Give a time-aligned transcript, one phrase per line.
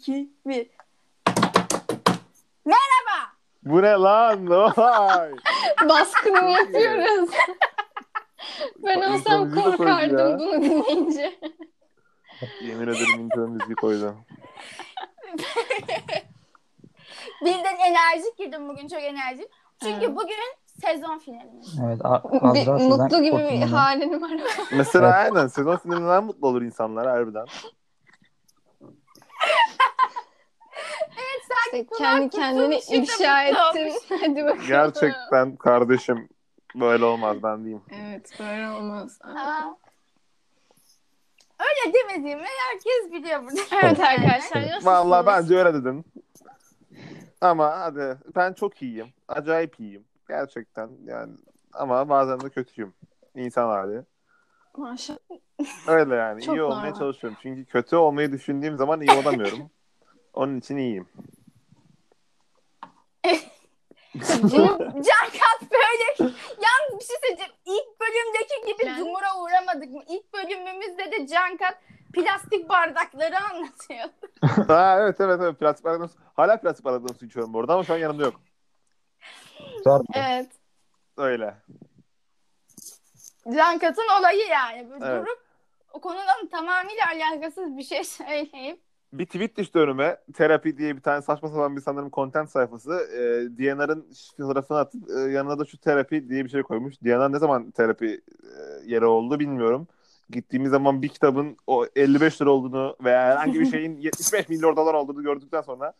[0.00, 0.70] 2, 1.
[3.64, 4.50] Bu ne lan?
[4.50, 5.30] Vay.
[5.88, 7.30] Baskını yapıyoruz.
[8.84, 10.38] ben Bak, olsam koydu korkardım ya.
[10.38, 11.40] bunu dinleyince.
[12.60, 14.14] Yemin ederim intro müziği koydu.
[17.44, 19.48] Birden enerjik girdim bugün çok enerjik.
[19.82, 20.16] Çünkü Evet.
[20.16, 20.36] bugün
[20.86, 21.78] sezon finalimiz.
[21.86, 23.64] Evet, A- bir Azra mutlu gibi bir kurtulmalı.
[23.64, 24.30] halin var.
[24.72, 25.32] Mesela Evet.
[25.36, 27.46] aynen sezon finalinden mutlu olur insanlar harbiden.
[31.72, 33.92] İşte kendi kendini tutulmuş, ifşa ettin.
[34.20, 34.66] Hadi bakalım.
[34.68, 36.28] Gerçekten kardeşim
[36.74, 37.82] böyle olmaz ben diyeyim.
[37.90, 39.18] Evet böyle olmaz.
[39.22, 39.74] Aa.
[41.60, 43.60] Öyle demediğimi herkes biliyor burada.
[43.82, 44.86] Evet arkadaşlar nasılsınız?
[44.86, 46.04] Vallahi bence öyle dedin.
[47.40, 49.08] Ama hadi ben çok iyiyim.
[49.28, 50.04] Acayip iyiyim.
[50.28, 51.32] Gerçekten yani.
[51.72, 52.94] Ama bazen de kötüyüm.
[53.34, 54.02] İnsan hali.
[54.76, 55.18] Maşallah.
[55.86, 56.42] Öyle yani.
[56.42, 56.98] Çok iyi olmaya normal.
[56.98, 57.38] çalışıyorum.
[57.42, 59.70] Çünkü kötü olmayı düşündüğüm zaman iyi olamıyorum.
[60.34, 61.08] Onun için iyiyim.
[64.42, 67.52] Bunu Cankat böyle yalnız bir şey söyleyeceğim.
[67.64, 70.02] İlk bölümdeki gibi dumura uğramadık mı?
[70.08, 71.78] İlk bölümümüzde de Cankat
[72.14, 74.08] plastik bardakları anlatıyor.
[74.68, 75.58] ha, evet evet evet.
[75.58, 78.40] Plastik bardaktan su- Hala plastik bardaktan su içiyorum bu arada ama şu an yanımda yok.
[80.14, 80.50] Evet.
[81.16, 81.54] Öyle.
[83.56, 84.90] Cankat'ın olayı yani.
[84.90, 85.26] Böyle Evet.
[85.26, 85.44] Durup
[85.92, 88.80] o konudan tamamıyla alakasız bir şey söyleyip
[89.12, 90.16] Bir tweet düştü önüme.
[90.34, 92.92] Terapi diye bir tane saçma sapan bir sanırım content sayfası.
[92.92, 93.18] E,
[93.58, 96.94] DNR'ın fotoğrafını atıp e, yanına da şu terapi diye bir şey koymuş.
[97.04, 98.50] DNR ne zaman terapi e,
[98.86, 99.88] yeri oldu bilmiyorum.
[100.30, 104.94] Gittiğimiz zaman bir kitabın o 55 lira olduğunu veya herhangi bir şeyin 75 milyon dolar
[104.94, 105.92] olduğunu gördükten sonra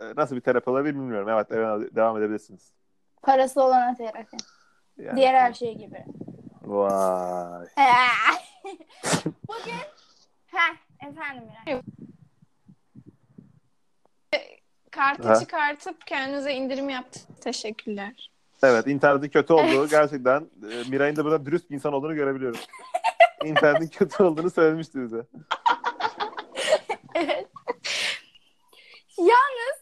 [0.00, 1.28] e, nasıl bir terapi olabilir bilmiyorum.
[1.28, 2.72] Evet evet, devam edebilirsiniz.
[3.22, 4.36] parası olana terapi.
[4.98, 5.16] Yani.
[5.16, 6.04] Diğer her şey gibi.
[6.64, 7.66] Vay.
[9.48, 9.80] Bugün
[10.46, 10.76] Heh,
[11.08, 11.82] efendim Miray.
[14.94, 15.40] Kartı Ha.
[15.40, 17.20] çıkartıp kendinize indirim yaptı.
[17.40, 18.30] Teşekkürler.
[18.62, 22.60] Evet internetin kötü olduğu gerçekten e, Miray'ın da burada dürüst bir insan olduğunu görebiliyorum.
[23.44, 25.26] İnternetin kötü olduğunu söylemişti bize.
[27.14, 27.48] Evet.
[29.18, 29.78] Yalnız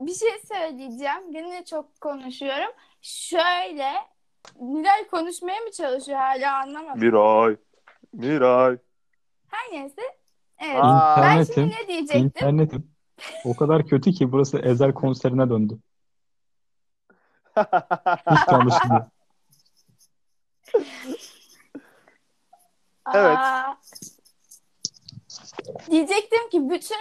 [0.00, 1.32] bir şey söyleyeceğim.
[1.32, 2.72] Gene çok konuşuyorum.
[3.02, 3.92] Şöyle
[4.60, 7.00] Miray konuşmaya mı çalışıyor hala anlamadım.
[7.00, 7.56] Miray.
[8.12, 8.76] Miray.
[9.48, 10.02] Her neyse.
[10.58, 10.80] Evet.
[10.82, 11.22] Aa.
[11.22, 12.24] ben şimdi ne diyecektim?
[12.24, 12.91] internetim
[13.44, 15.78] o kadar kötü ki burası Ezel konserine döndü.
[17.56, 19.10] Hiç yanlışlıkla.
[23.14, 23.38] Evet.
[23.38, 23.76] Aa,
[25.90, 26.96] diyecektim ki bütün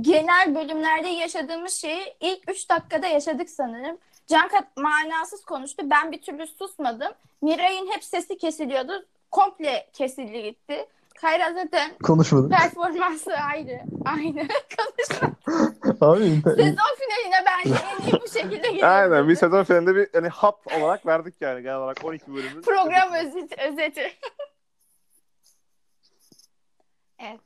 [0.00, 3.98] genel bölümlerde yaşadığımız şeyi ilk 3 dakikada yaşadık sanırım.
[4.26, 5.90] Cankat manasız konuştu.
[5.90, 7.12] Ben bir türlü susmadım.
[7.42, 9.06] Miray'ın hep sesi kesiliyordu.
[9.30, 10.86] Komple kesildi gitti.
[11.20, 12.50] Kayra zaten Konuşmadım.
[12.50, 13.80] performansı ayrı.
[14.04, 14.48] Aynı.
[14.78, 15.28] Konuşma.
[16.00, 18.88] Abi inter- Sezon finaline bence en iyi bu şekilde gidiyor.
[18.88, 22.62] Aynen bir sezon finalinde bir hani hap olarak verdik yani genel olarak 12 bölümün.
[22.62, 23.56] Program özeti.
[23.62, 24.00] özeti.
[27.18, 27.40] evet.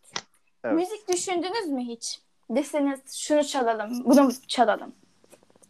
[0.65, 0.75] Evet.
[0.75, 2.21] Müzik düşündünüz mü hiç?
[2.51, 4.95] Deseniz şunu çalalım, bunu çalalım.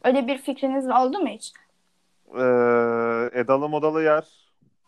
[0.04, 1.52] Öyle bir fikriniz oldu mu hiç?
[2.34, 4.24] Ee, Edalı Modalı Yer.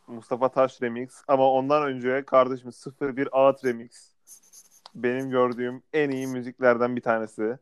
[0.09, 1.23] Mustafa Taş Remix.
[1.29, 2.71] Ama ondan önce kardeşim
[3.01, 4.13] 01 Ağıt Remix.
[4.95, 7.59] Benim gördüğüm en iyi müziklerden bir tanesi.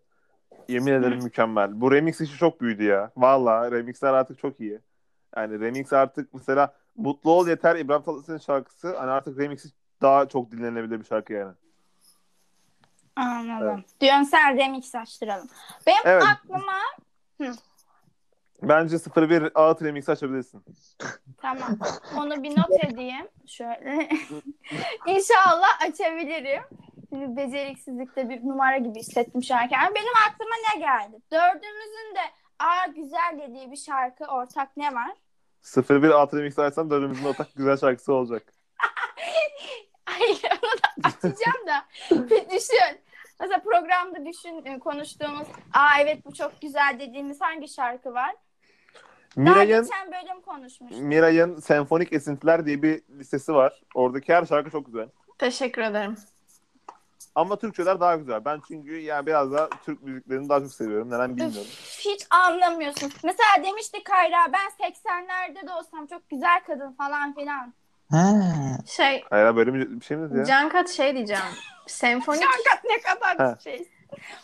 [0.69, 1.81] Yemin ederim mükemmel.
[1.81, 3.11] Bu remix işi çok büyüdü ya.
[3.17, 4.81] Valla remixler artık çok iyi.
[5.37, 8.97] Yani remix artık mesela Mutlu Ol Yeter İbrahim Tatlıses'in şarkısı.
[8.97, 9.69] Hani artık remixi
[10.03, 11.53] daha çok dinlenebilir bir şarkı yani.
[13.17, 13.85] Anladım.
[14.01, 15.49] Diyorsun sen remix açtıralım.
[15.87, 16.25] Benim Evet.
[16.25, 16.79] aklıma
[18.63, 20.65] Bence 01 Ağıt Remix açabilirsin.
[21.39, 21.79] tamam
[22.17, 23.29] onu bir not edeyim.
[23.47, 24.09] Şöyle.
[25.07, 26.63] İnşallah açabilirim.
[27.11, 29.75] Şimdi beceriksizlikte bir numara gibi hissettim şarkı.
[29.75, 31.17] Benim aklıma ne geldi?
[31.33, 32.21] Dördümüzün de
[32.59, 35.11] aa güzel dediği bir şarkı ortak ne var?
[35.89, 38.43] 01 Ağıt Remix açsam dördümüzün ortak güzel şarkısı olacak.
[40.07, 41.85] Hayır onu da açacağım da
[42.31, 43.01] bir düşün.
[43.41, 48.35] Mesela programda düşün e, konuştuğumuz aa evet bu çok güzel dediğimiz hangi şarkı var?
[49.37, 51.01] Daha Miray'ın geçen bölüm konuşmuştuk.
[51.03, 53.83] Miray'ın Senfonik Esintiler diye bir listesi var.
[53.95, 55.09] Oradaki her şarkı çok güzel.
[55.39, 56.17] Teşekkür ederim.
[57.35, 58.45] Ama Türkçeler daha güzel.
[58.45, 61.11] Ben çünkü yani biraz daha Türk müziklerini daha çok seviyorum.
[61.11, 61.71] Neden bilmiyorum.
[61.99, 63.13] Hiç anlamıyorsun.
[63.25, 67.75] Mesela demişti Kayra ben 80'lerde de olsam çok güzel kadın falan filan.
[68.11, 68.33] Ha,
[68.87, 70.45] Şey Hayır böyle bir bir şey mi dedi ya?
[70.45, 71.43] Cankat şey diyeceğim.
[71.87, 73.59] Senfonik Şarkı ne kadar Ha.
[73.65, 73.89] şey.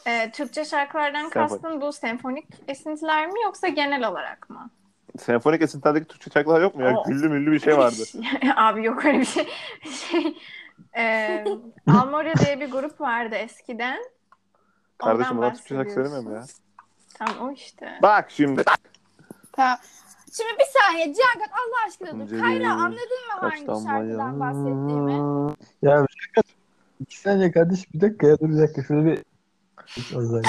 [0.07, 1.49] e, Türkçe şarkılardan Senfonik.
[1.51, 4.71] kastın bu senfonik esintiler mi yoksa genel olarak mı?
[5.19, 6.97] Senfonik Esintiler'deki Türkçe şarkılar yok mu ya?
[6.97, 8.03] O- Güllü müllü bir şey vardı.
[8.57, 9.49] Abi yok öyle bir şey.
[10.11, 10.37] şey
[10.97, 11.45] e,
[11.87, 13.99] Almoria diye bir grup vardı eskiden.
[14.99, 16.45] Kardeşim Ondan bana Türkçe şarkı söylemiyorum ya.
[17.15, 17.99] Tamam o işte.
[18.03, 18.63] Bak şimdi.
[19.53, 19.79] Tamam.
[20.37, 22.41] Şimdi bir saniye Cihat Allah aşkına dur.
[22.41, 25.13] Kayra anladın mı hangi şarkıdan bahsettiğimi?
[25.83, 26.43] Ya bir dakika.
[27.01, 28.83] İki saniye kardeş bir dakika ya dur bir dakika.
[28.83, 29.23] Şurada bir...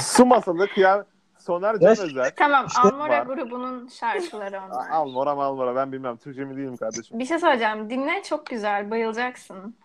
[0.01, 1.05] Su masalı kıyam
[1.45, 1.91] Soner Can.
[1.91, 2.31] Özel.
[2.37, 3.25] Tamam İşte Almora var.
[3.35, 4.89] grubunun şarkıları onlar.
[4.91, 6.17] Almora malmora ben bilmem.
[6.17, 7.19] Türkçe mi değilim kardeşim.
[7.19, 7.89] Bir şey söyleyeceğim.
[7.89, 8.91] Dinle çok güzel.
[8.91, 9.75] Bayılacaksın.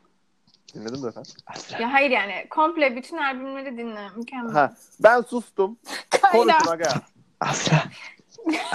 [0.74, 1.22] Dinledim zaten.
[1.80, 4.08] Ya hayır yani komple bütün albümleri dinle.
[4.16, 4.52] Mükemmel.
[4.52, 5.78] Ha, ben sustum.
[6.10, 6.32] Kayra.
[6.32, 6.88] Konuşun aga.
[7.40, 7.76] Asra.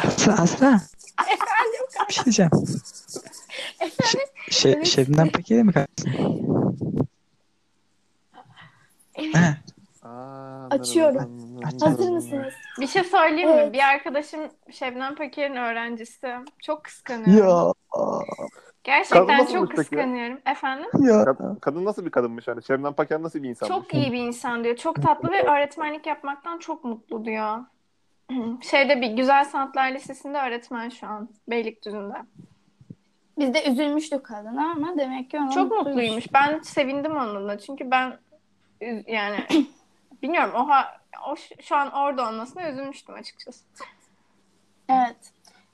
[0.05, 0.79] Asra Asra.
[1.21, 2.51] Efendim Bir şey diyeceğim.
[3.79, 4.27] efendim.
[4.49, 4.87] Şey, Evet.
[4.87, 6.11] Şebnem Peker'e mi kalsın?
[9.13, 9.57] He.
[10.03, 11.61] Aa, Açıyorum.
[11.81, 12.53] Hazır mısınız?
[12.79, 13.55] Bir şey söyleyeyim mi?
[13.55, 13.73] Evet.
[13.73, 14.41] Bir arkadaşım
[14.71, 16.35] Şebnem Peker'in öğrencisi.
[16.59, 17.47] Çok kıskanıyorum.
[17.47, 17.73] Ya.
[18.83, 20.39] Gerçekten çok kıskanıyorum.
[20.45, 20.89] Efendim?
[20.99, 21.13] Ya.
[21.23, 22.63] Kad- kadın nasıl bir kadınmış hani?
[22.63, 23.75] Şebnem Paker nasıl bir insanmış?
[23.77, 24.75] Çok iyi bir insan diyor.
[24.75, 27.57] Çok tatlı ve öğretmenlik yapmaktan çok mutlu diyor.
[28.61, 31.29] Şeyde bir Güzel Sanatlar Lisesi'nde öğretmen şu an.
[31.47, 32.15] Beylikdüzü'nde.
[33.37, 36.33] Biz de üzülmüştük kadına ama demek ki ona Çok mutluymuş.
[36.33, 37.57] Ben sevindim onunla.
[37.57, 38.17] Çünkü ben
[39.07, 39.37] yani
[40.23, 43.65] bilmiyorum oha o şu an orada olmasına üzülmüştüm açıkçası.
[44.89, 45.17] Evet.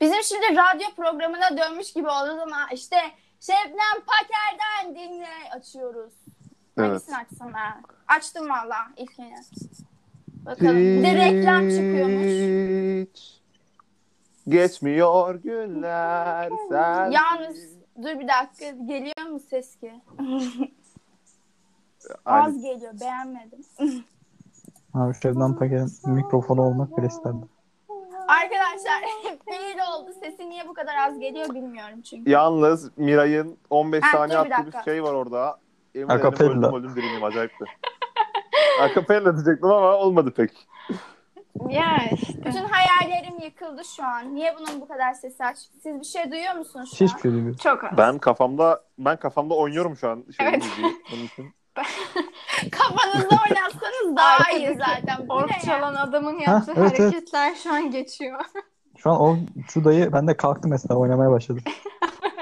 [0.00, 2.96] Bizim şimdi radyo programına dönmüş gibi oldu ama işte
[3.40, 6.12] Şebnem Paker'den dinle açıyoruz.
[6.78, 6.88] Evet.
[6.88, 7.80] Hangisini açsam ha?
[8.08, 9.34] Açtım valla ilkini.
[10.28, 10.76] Bakalım.
[10.76, 12.26] Bir de reklam çıkıyormuş.
[13.08, 13.40] Hiç
[14.48, 17.10] Geçmiyor günler sen.
[17.10, 17.56] Yalnız
[18.02, 20.00] dur bir dakika geliyor mu ses ki?
[22.24, 23.64] Az geliyor beğenmedim.
[24.94, 27.48] Abi Şebnem Paker'in mikrofonu olmak bile isterdim.
[28.28, 29.00] Arkadaşlar
[29.48, 30.10] fail oldu.
[30.22, 32.30] Sesi niye bu kadar az geliyor bilmiyorum çünkü.
[32.30, 34.82] Yalnız Miray'ın 15 Ha, saniye dur bir attığı bir dakika.
[34.90, 35.58] şey var orada.
[35.94, 36.50] Emin Acapella.
[36.52, 37.64] ederim öldüm öldüm dirildim acayipti.
[38.80, 40.50] Acapella diyecektim ama olmadı pek.
[41.68, 42.44] Ya işte.
[42.44, 44.34] Bütün hayallerim yıkıldı şu an.
[44.34, 45.58] Niye bunun bu kadar sesi aç?
[45.82, 47.22] Siz bir şey duyuyor musunuz şu Hiçbir an?
[47.22, 47.56] şey demiyorum.
[47.62, 47.90] Çok az.
[47.98, 50.24] Ben kafamda ben kafamda oynuyorum şu an.
[50.38, 50.62] Şey, Evet.
[50.64, 50.86] müziği.
[51.14, 51.54] Onun için.
[52.72, 53.36] Kafanızda
[54.00, 55.26] oynatsanız daha iyi zaten.
[55.28, 57.00] Ork çalan adamın yaptığı evet, evet.
[57.00, 58.40] hareketler şu an geçiyor.
[58.98, 59.36] Şu an o
[59.68, 61.62] şu dayı ben de kalktım mesela oynamaya başladım.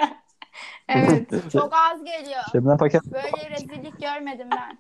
[0.89, 1.53] evet.
[1.53, 2.41] Çok az geliyor.
[2.53, 4.79] Şebnem Paker Böyle rezillik görmedim ben.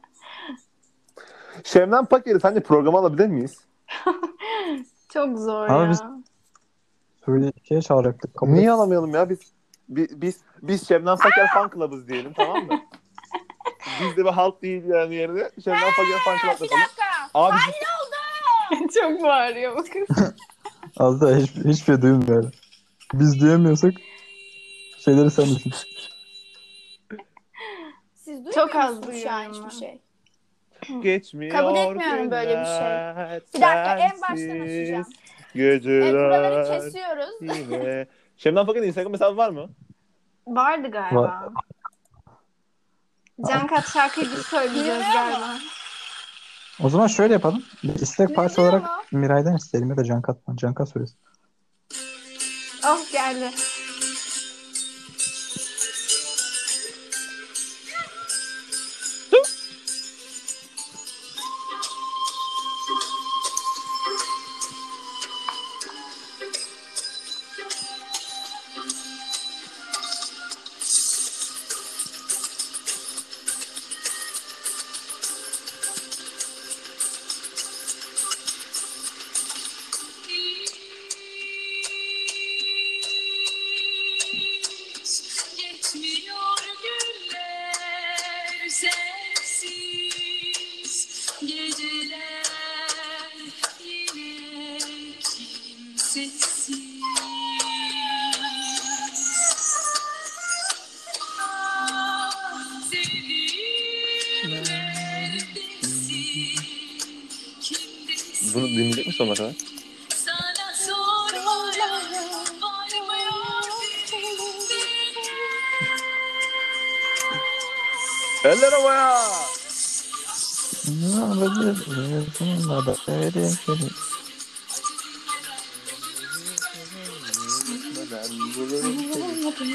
[1.65, 3.59] Şebnem Paker'i sence programa alabilir miyiz?
[5.09, 5.91] Çok zor Ama ya.
[5.91, 6.03] biz-
[7.27, 8.43] böyle şey çağıracaktık.
[8.43, 9.31] Niye alamayalım ya?
[9.31, 9.39] Biz
[9.89, 12.81] biz biz, biz Şebnem Paker fan club'ız diyelim tamam mı?
[14.00, 16.70] Biz de bir halk değil yani yerine Şebnem Paker fan club Bir yapalım.
[16.82, 17.05] dakika.
[17.35, 17.56] Abi
[18.94, 20.19] Çok bağırıyor bu kız.
[20.99, 22.43] Az da hiç, hiçbir şey duymuyor.
[22.43, 22.53] yani.
[23.15, 23.93] Biz duyamıyorsak
[25.05, 25.73] şeyleri sen düşün.
[28.15, 29.87] Siz Çok az musunuz şu an duyuyorum hiçbir ben.
[29.87, 30.00] şey?
[31.03, 32.75] geçmiyor Kabul etmiyorum böyle bir şey.
[32.75, 35.06] günler Bir dakika en baştan sensiz açacağım.
[35.55, 37.31] Evet buraları Geceler kesiyoruz.
[37.70, 38.06] yine.
[38.37, 39.70] Şebnem Paker'in Instagram hesabı var mı?
[40.47, 41.49] Vardı galiba.
[43.46, 45.58] Can Kat şarkıyı biz söyleyeceğiz galiba.
[46.81, 47.64] O zaman şöyle yapalım.
[47.85, 48.88] Bir istek parça olarak mu?
[49.12, 50.56] Miray'dan isteyelim ya da Can Katman.
[50.56, 51.17] Can Kat söylesin.
[52.87, 53.50] Oh geldi.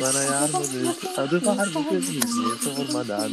[0.01, 0.55] Bana et.
[1.17, 2.21] Adı var mı diye
[2.75, 3.31] sormadan.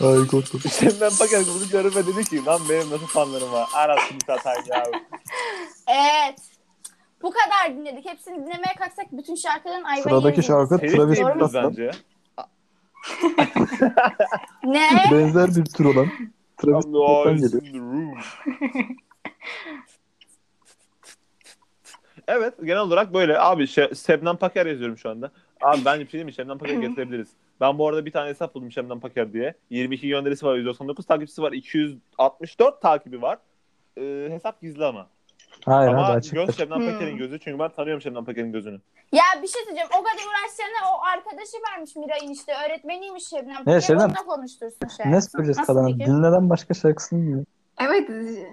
[0.00, 0.60] Ay korktum.
[0.80, 3.68] Şebnem Paker bunu görüp dedi ki lan benim nasıl fanlarım var.
[3.74, 4.82] Arasını satayım ya.
[5.86, 6.38] Evet.
[7.22, 8.06] Bu kadar dinledik.
[8.06, 11.70] Hepsini dinlemeye kalksak bütün şarkıların ayvayı Sıradaki şarkı Travis Scott'tan.
[11.76, 11.90] bence.
[14.64, 14.88] Ne?
[15.12, 16.08] Benzer bir tür olan
[16.56, 18.40] Travis Scott'tan geliyor.
[22.28, 23.38] evet genel olarak böyle.
[23.40, 25.30] Abi Şe- Şebnem Paker yazıyorum şu anda.
[25.60, 26.32] Abi bence bir şey diyeyim mi?
[26.32, 27.28] Şebnem Paker getirebiliriz.
[27.60, 29.54] Ben bu arada bir tane hesap buldum Şebnem Paker diye.
[29.70, 31.52] 22 gönderisi var 199 takipçisi var.
[31.52, 33.38] 264 takibi var.
[33.98, 35.06] Ee, hesap gizli ama.
[35.66, 36.56] Hayır ama abi göz.
[36.56, 36.92] Şebnem Hmm.
[36.92, 37.40] Paker'in gözü.
[37.40, 38.80] Çünkü ben tanıyorum Şebnem Paker'in gözünü.
[39.12, 39.88] Ya bir şey söyleyeceğim.
[39.98, 42.52] O kadar uğraşacağına o arkadaşı vermiş Miray'ın işte.
[42.66, 43.54] Öğretmeniymiş Şebnem.
[43.54, 44.04] Ne, Paker, Şebnem?
[44.04, 45.12] Onunla konuştursun şey.
[45.12, 45.88] Ne söyleyeceğiz kadına?
[45.88, 47.44] Dinleden başka şarkısını bilmiyor.
[47.80, 48.10] Evet.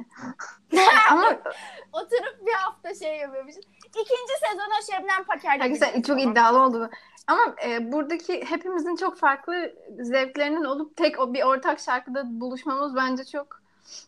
[1.12, 1.24] Ama
[1.94, 3.56] Oturup bir hafta şey yapıyormuş.
[3.88, 5.52] İkinci sezona Şebnem Paker.
[5.60, 6.90] Arkadaşlar çok iddialı oldu.
[7.28, 13.26] Ama e, buradaki hepimizin çok farklı zevklerinin olup tek o bir ortak şarkıda buluşmamız bence
[13.26, 13.62] çok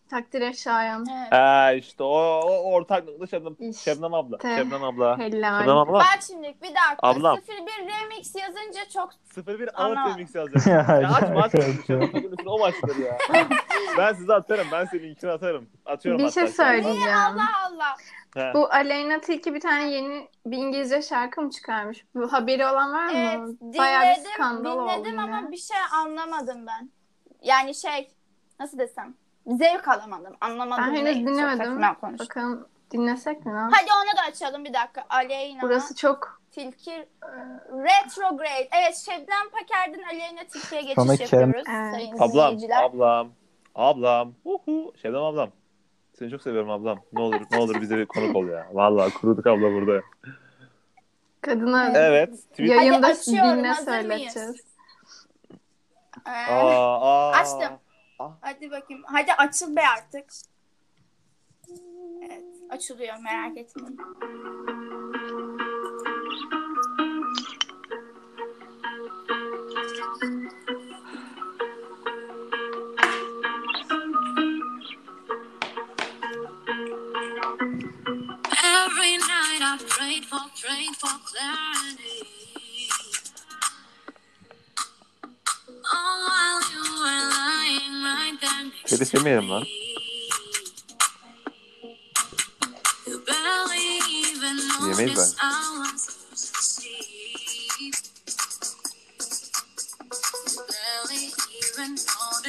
[0.09, 1.05] takdire şayan.
[1.11, 1.33] Evet.
[1.33, 3.91] Ee, işte o, o ortaklıklı Şebnem, İşte.
[3.91, 4.37] Şebnem abla.
[4.41, 5.17] Şebnem abla.
[5.17, 5.59] Helal.
[5.59, 5.93] Şebnem abla.
[5.93, 6.97] Bak şimdi bir dakika.
[7.01, 7.37] Ablam.
[7.37, 7.43] 01
[7.87, 9.11] remix yazınca çok
[9.47, 10.09] 01 Ana.
[10.09, 10.87] Remix yazacağım.
[10.89, 11.63] Ya, ya açma açma.
[11.87, 12.09] ya.
[12.45, 13.17] O başladı ya.
[13.97, 14.67] ben size atarım.
[14.71, 15.69] Ben senin linkini atarım.
[15.85, 17.17] Atıyorum Bir şey söyleyeceğim.
[17.17, 17.95] Allah Allah.
[18.35, 18.53] He.
[18.53, 22.05] Bu Aleyna Tilki bir tane yeni bir İngilizce şarkı mı çıkarmış?
[22.15, 23.11] Bu haberi olan var mı?
[23.13, 24.89] Evet Bayağı bir dinledim, skandal oldu.
[24.89, 25.21] dinledim yine.
[25.21, 26.89] ama bir şey anlamadım ben.
[27.41, 28.11] Yani şey
[28.59, 29.13] nasıl desem
[29.47, 30.35] zevk alamadım.
[30.41, 30.83] Anlamadım.
[30.87, 31.81] Ben henüz dinlemedim.
[32.19, 33.71] Bakalım dinlesek mi lan?
[33.73, 35.05] Hadi onu da açalım bir dakika.
[35.09, 37.07] Aleyna Burası çok Tilki
[37.71, 38.69] Retrograde.
[38.77, 40.95] Evet Şebnem Paker'den Aleyna Tilki'ye geçiş
[41.29, 41.93] Kerem- yapıyoruz Evet.
[41.93, 42.83] sayın Ablam, izleyiciler.
[42.83, 43.29] ablam,
[43.75, 44.33] ablam.
[44.45, 44.93] Uhu.
[45.01, 45.49] Şebnem ablam.
[46.19, 46.99] Seni çok seviyorum ablam.
[47.13, 48.67] Ne olur, ne olur bize bir konuk ol ya.
[48.73, 50.01] Vallahi kuruduk abla burada.
[51.41, 52.49] kadına Evet.
[52.51, 52.69] Tweet.
[52.69, 54.55] yayında dinle söyleteceğiz.
[56.27, 57.31] Ee, Aa, aa.
[57.31, 57.73] Açtım.
[58.19, 59.03] Hadi bakayım.
[59.05, 60.25] Hadi açıl be artık.
[62.21, 63.99] Evet açılıyor merak etmeyin.
[78.63, 82.38] Every night I prayed for, prayed for clarity.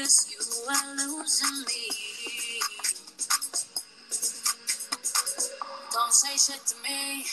[0.00, 1.88] Noticed you were losing me.
[5.92, 7.24] Don't say shit to me.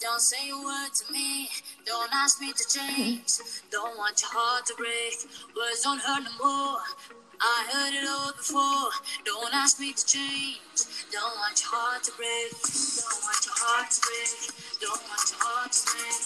[0.00, 1.48] Don't say a word to me.
[1.84, 3.38] Don't ask me to change.
[3.70, 5.16] Don't want your heart to break.
[5.56, 7.23] Words don't hurt no more.
[7.44, 8.88] I heard it all before.
[9.24, 10.80] Don't ask me to change.
[11.12, 12.50] Don't want your heart to break.
[13.00, 14.32] Don't want your heart to break.
[14.80, 16.16] Don't want your heart to break.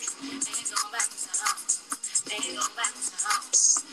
[0.46, 1.74] Ain't going back to the house.
[2.30, 3.84] Ain't going back to the house.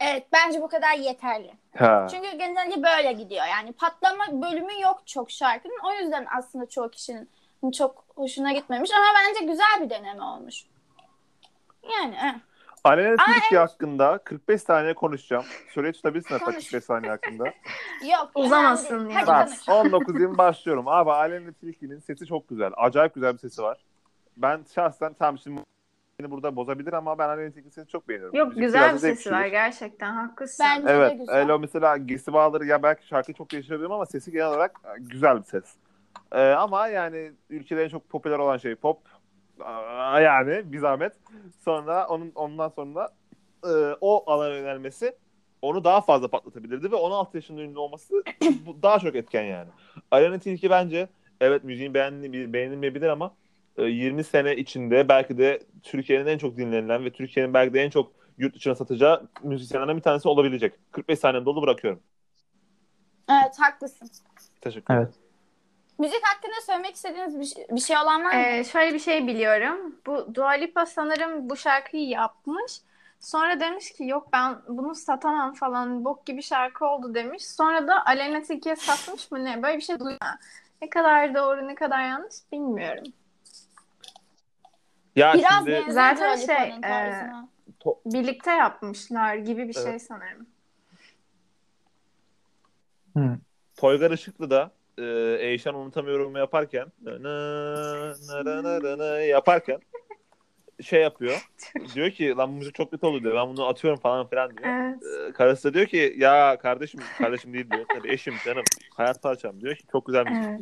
[0.00, 1.54] Evet bence bu kadar yeterli.
[1.78, 2.06] Ha.
[2.10, 3.46] Çünkü genelde böyle gidiyor.
[3.46, 5.78] Yani patlama bölümü yok çok şarkının.
[5.84, 7.30] O yüzden aslında çoğu kişinin
[7.72, 8.90] çok hoşuna gitmemiş.
[8.90, 10.64] Ama bence güzel bir deneme olmuş.
[11.82, 12.34] Yani eh.
[12.84, 15.44] Ama Tilki hakkında 45 saniye konuşacağım.
[15.74, 16.56] Süreyi tutabilirsin hatta Konuş.
[16.64, 17.44] 45 saniye hakkında.
[18.12, 18.30] yok.
[18.34, 19.20] Uzamasın önemli değil.
[19.26, 19.92] Hadi Ben konuş.
[19.92, 20.88] 19'uyum başlıyorum.
[20.88, 22.72] Abi Aleyna Tilki'nin sesi çok güzel.
[22.76, 23.84] Acayip güzel bir sesi var.
[24.36, 25.60] Ben şahsen tam şimdi
[26.20, 28.38] beni burada bozabilir ama ben Aleyna Tilki'nin sesini çok beğeniyorum.
[28.38, 30.66] Yok Müzik güzel biraz bir da zevk sesi var gerçekten haklısın.
[30.68, 31.18] Bence de Evet.
[31.18, 31.34] güzel.
[31.36, 34.88] Öyle o mesela gesi bağları ya belki şarkıyı çok değiştirebilirim ama sesi genel olarak e,
[35.00, 35.64] güzel bir ses.
[36.32, 38.98] Ee, ama yani ülkede en çok popüler olan şey pop.
[39.60, 41.12] Aa, yani bir zahmet.
[41.64, 43.08] Sonra onun ondan sonra
[43.64, 45.16] e, o alana yönelmesi
[45.62, 48.24] onu daha fazla patlatabilirdi ve 16 yaşında ünlü olması
[48.66, 49.68] bu daha çok etken yani.
[50.10, 51.08] Aleyna Tilki bence
[51.40, 53.34] evet müziğin beğenilmeyebilir, beğenilmeyebilir ama
[53.76, 57.90] e, 20 sene içinde belki de Türkiye'nin en çok dinlenilen ve Türkiye'nin belki de en
[57.90, 60.74] çok yurt dışına satacağı müzisyenlerden bir tanesi olabilecek.
[60.92, 62.00] 45 saniye dolu bırakıyorum.
[63.30, 64.08] Evet haklısın.
[64.60, 65.23] Teşekkür Evet.
[65.98, 68.40] Müzik hakkında söylemek istediğiniz bir şey, bir şey olan var mı?
[68.40, 69.96] Ee, şöyle bir şey biliyorum.
[70.06, 72.80] Bu Dua Lipa sanırım bu şarkıyı yapmış.
[73.20, 77.46] Sonra demiş ki yok ben bunu satamam falan bok gibi şarkı oldu demiş.
[77.46, 79.62] Sonra da Aleyna Tilki'ye satmış mı ne?
[79.62, 80.18] Böyle bir şey duydum.
[80.82, 83.04] Ne kadar doğru ne kadar yanlış bilmiyorum.
[85.16, 87.48] Ya Biraz şimdi Zaten Dua şey, tarzına.
[88.06, 90.02] Birlikte yapmışlar gibi bir şey Evet.
[90.02, 90.46] sanırım.
[93.16, 93.38] Hı.
[93.76, 95.04] Toygar Işıklı da e,
[95.40, 99.78] Eyşan unutamıyorum yaparken nı nı nı nı nı nı yaparken
[100.82, 101.48] şey yapıyor.
[101.94, 103.34] diyor ki lan müzik çok kötü oldu diyor.
[103.34, 104.68] Ben bunu atıyorum falan filan diyor.
[104.68, 105.28] Evet.
[105.28, 107.84] E, karısı da diyor ki ya kardeşim kardeşim değil diyor.
[107.94, 110.44] Tabii eşim canım hayat parçam diyor ki çok güzel müzik.
[110.44, 110.60] Evet.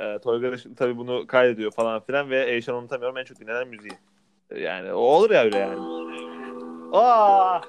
[0.00, 3.92] E, Toygar Işıklı tabii bunu kaydediyor falan filan ve Eyşan unutamıyorum en çok dinlenen müziği.
[4.50, 5.80] E, Yani o olur ya öyle yani.
[6.92, 7.60] Aa!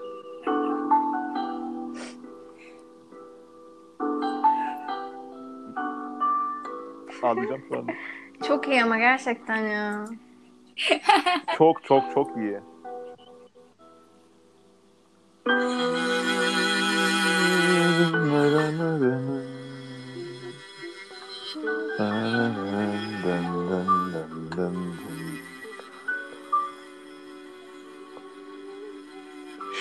[7.23, 7.91] Ağlayacağım şu anda.
[8.47, 10.05] Çok iyi ama gerçekten ya.
[11.57, 12.59] Çok çok çok iyi.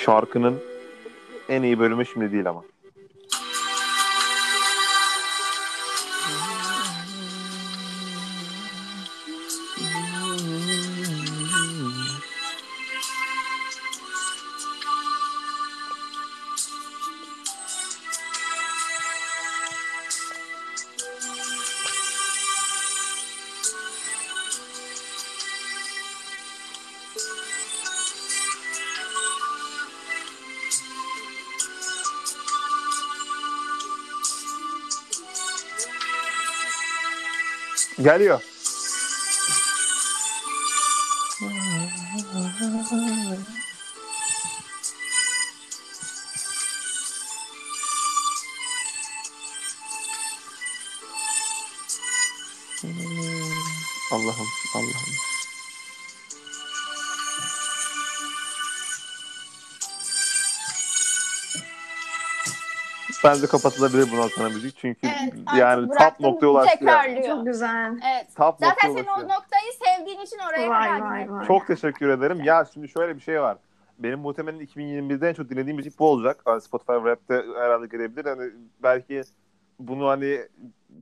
[0.05, 0.61] Şarkının
[1.49, 2.63] en iyi bölümü şimdi değil ama.
[38.03, 38.52] Geliyor.
[63.33, 66.85] Bence kapatılabilir bundan sonra müzik çünkü Evet, yani top noktaya ulaştı.
[66.85, 67.03] yani.
[67.03, 67.37] Tekrarlıyor.
[67.37, 68.01] Çok güzel.
[68.15, 68.27] Evet.
[68.37, 71.47] Top Zaten noktaya senin o noktayı sevdiğin için oraya Vay kadar vay vay.
[71.47, 72.45] Çok teşekkür ederim.
[72.45, 73.57] Ya şimdi şöyle bir şey var.
[73.99, 76.41] Benim muhtemelen 2021'de en çok dinlediğim müzik bu olacak.
[76.45, 78.25] Hani Spotify Rap'te herhalde gelebilir.
[78.25, 78.51] Hani
[78.83, 79.23] belki
[79.79, 80.39] bunu hani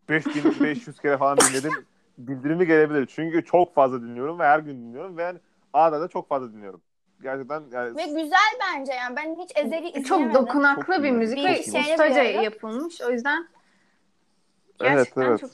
[0.09, 1.73] 5500 kere falan dinledim.
[2.19, 3.07] Bildirimi gelebilir.
[3.07, 5.39] Çünkü çok fazla dinliyorum ve her gün dinliyorum ve yani
[5.73, 6.81] arada da çok fazla dinliyorum.
[7.23, 9.17] Gerçekten yani Ve güzel bence yani.
[9.17, 10.03] Ben hiç Ezeli izleyemedim.
[10.03, 13.01] Çok dokunaklı Çok bir müzik Bir ve şeyini ustaca yapılmış.
[13.01, 13.49] O yüzden
[14.81, 15.41] Evet, gerçekten evet.
[15.41, 15.51] çok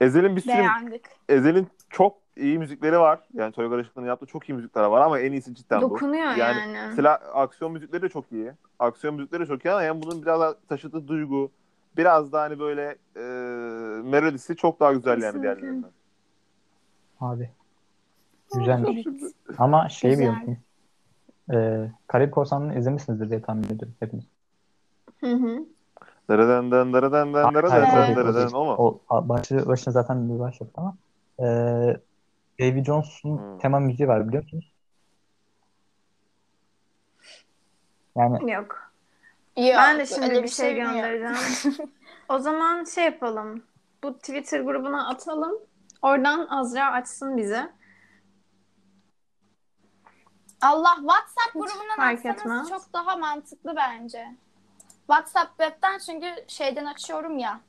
[0.00, 1.04] Ezel'in bir sürü beğendik.
[1.28, 3.20] Ezel'in çok iyi müzikleri var.
[3.34, 5.90] Yani Toygar Işıklı'nın yaptığı çok iyi müzikler var ama en iyisi cidden bu.
[5.90, 6.78] dokunuyor Yani yani.
[6.88, 8.52] Mesela aksiyon müzikleri de çok iyi.
[8.78, 11.50] Aksiyon müzikleri de çok iyi ama yani bunun biraz daha taşıdığı duygu,
[11.96, 13.20] biraz da hani böyle e,
[14.02, 15.90] melodisi çok daha güzel yani diğerlerinden.
[17.20, 17.50] Abi.
[18.54, 19.06] Güzelmiş.
[19.58, 20.32] Ama şey Güzel.
[20.32, 20.56] biliyor
[21.52, 24.24] Ee, Karayip Korsanı'nı izlemişsinizdir diye tahmin ediyorum hepiniz.
[25.20, 25.64] Hı hı.
[26.28, 28.74] Daradan dan daradan dan daradan Hayır, dan o mu?
[29.10, 30.96] O başlı başına zaten bir başladı ama
[31.38, 31.96] ee,
[32.60, 33.58] Davy Jones'un Hmm.
[33.58, 34.72] tema müziği var biliyor musunuz?
[38.16, 38.92] Yani Yok.
[39.56, 40.96] Yok, ben de şimdi bir şey bilmiyorum.
[40.96, 41.90] göndereceğim.
[42.28, 43.62] o zaman şey yapalım.
[44.04, 45.58] Bu Twitter grubuna atalım.
[46.02, 47.70] Oradan Azra açsın bize.
[50.62, 52.68] Allah WhatsApp grubundan fark etmez.
[52.68, 54.28] çok daha mantıklı bence.
[55.06, 57.60] WhatsApp webten çünkü şeyden açıyorum ya.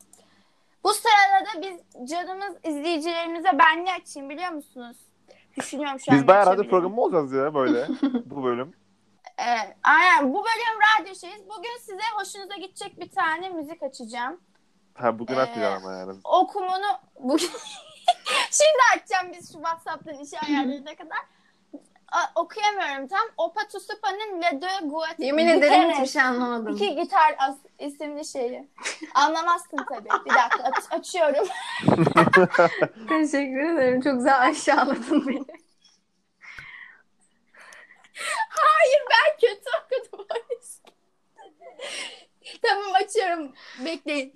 [0.84, 4.98] Bu sırada da biz canımız izleyicilerimize ben ne açayım biliyor musunuz?
[5.58, 6.18] Düşünüyorum şu an.
[6.18, 7.88] Biz bayağı radyo programı mı olacağız ya böyle
[8.26, 8.74] bu bölüm.
[9.38, 11.42] Evet, aynen bu bölüm radyo şeyiz.
[11.50, 14.40] Bugün size hoşunuza gidecek bir tane müzik açacağım.
[14.94, 16.20] Ha bugün Ee, açmayacağım ama yani.
[16.24, 17.50] Okumunu bugün
[18.52, 21.18] şimdi açacağım biz şu WhatsApp'tan işi ayarlayana kadar.
[22.12, 23.28] A- okuyamıyorum tam.
[23.38, 26.76] Opa Tusupa'nın Le Deux Guet Yemin ederim hiçbir şey anlamadım.
[26.76, 28.68] İki gitar as isimli şeyi.
[29.14, 30.10] Anlamazsın tabii.
[30.26, 31.48] Bir dakika aç- açıyorum.
[33.10, 34.02] Teşekkür ederim.
[34.02, 35.46] Çok güzel aşağıladın beni.
[38.50, 39.70] Hayır ben kötü
[40.10, 40.28] okudum.
[42.62, 43.54] tamam açıyorum.
[43.86, 44.34] Bekleyin.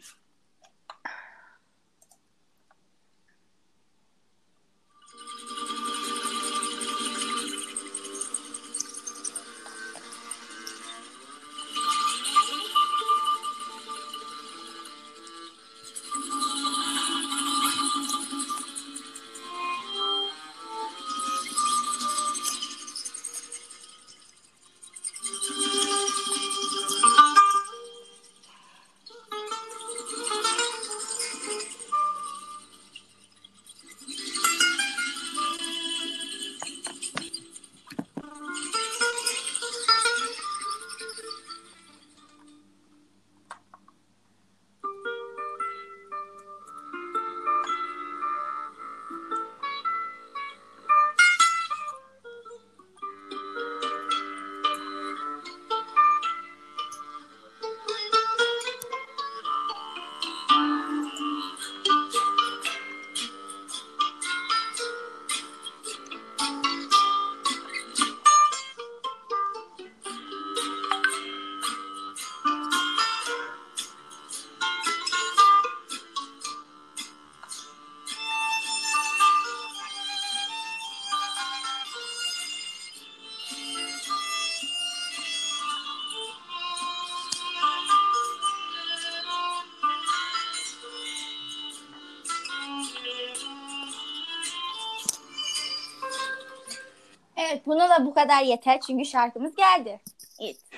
[97.56, 100.00] Evet buna da bu kadar yeter çünkü şarkımız geldi.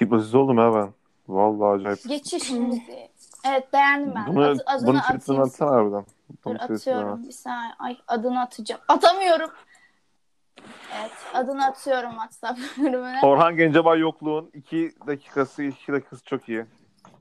[0.02, 0.90] Hipnotiz oldum ya ben.
[1.28, 2.00] Vallahi acayip.
[2.10, 3.10] Geçiş müziği.
[3.46, 4.28] Evet beğendim ben.
[4.36, 6.06] Bunu, Adı- adını bunun tweetini atsana harbiden.
[6.46, 7.28] Dur atıyorum at.
[7.28, 7.74] bir saniye.
[7.80, 8.82] Ay adını atacağım.
[8.88, 9.50] Atamıyorum.
[11.00, 13.20] Evet adını atıyorum WhatsApp bölümüne.
[13.24, 16.66] Orhan Gencebay yokluğun 2 dakikası 2 dakikası çok iyi.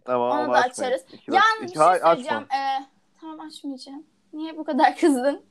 [0.07, 0.92] Ama Onu onu da açmayın.
[0.92, 1.05] açarız.
[1.12, 2.09] İki Yalnız bir iki- şey açma.
[2.09, 2.42] söyleyeceğim.
[2.42, 2.85] Ee,
[3.21, 4.03] tamam açmayacağım.
[4.33, 5.42] Niye bu kadar kızdın?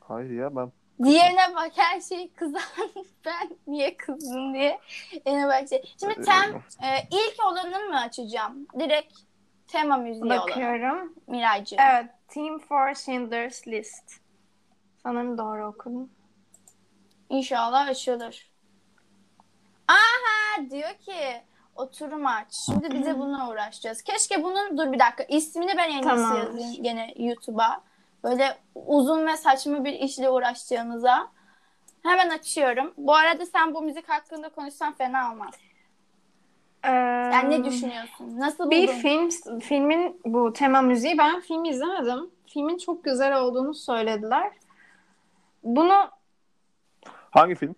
[0.00, 0.72] Hayır ya ben.
[1.04, 2.62] Diğerine bak her şey kızan
[3.24, 4.80] ben niye kızdın diye.
[5.26, 5.94] Diğerine bak şey.
[6.00, 8.66] Şimdi tem e, ilk olanını mı açacağım?
[8.78, 9.12] Direkt
[9.66, 10.38] tema müziği olan.
[10.38, 11.14] Bakıyorum.
[11.26, 11.78] Miraycığım.
[11.80, 12.06] Evet.
[12.28, 14.12] Team for Schindler's List.
[15.02, 16.10] Sanırım doğru okudum.
[17.28, 18.50] İnşallah açılır.
[19.88, 21.42] Aha diyor ki
[21.76, 22.54] oturum aç.
[22.66, 24.02] Şimdi bize bununla uğraşacağız.
[24.02, 26.36] Keşke bunun dur bir dakika ismini ben en iyisi Tamam.
[26.36, 27.82] yazayım gene YouTube'a.
[28.24, 31.28] Böyle uzun ve saçma bir işle uğraşacağınıza.
[32.02, 32.92] Hemen açıyorum.
[32.96, 35.54] Bu arada sen bu müzik hakkında konuşsan fena olmaz.
[36.84, 38.40] Yani ne düşünüyorsun?
[38.40, 38.98] Nasıl Bir buldun?
[38.98, 42.30] film filmin bu tema müziği ben film izlemedim.
[42.46, 44.52] Filmin çok güzel olduğunu söylediler.
[45.64, 46.10] Bunu
[47.30, 47.74] Hangi film?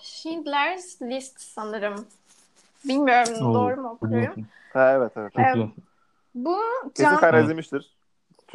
[0.00, 2.06] Schindler's List sanırım.
[2.84, 4.46] Bilmiyorum Oo, doğru mu okuyorum.
[4.72, 5.32] Ha, evet evet.
[5.32, 5.68] Çok Evet.
[6.34, 6.60] Bu
[6.94, 7.94] Kesin can, izlemiştir.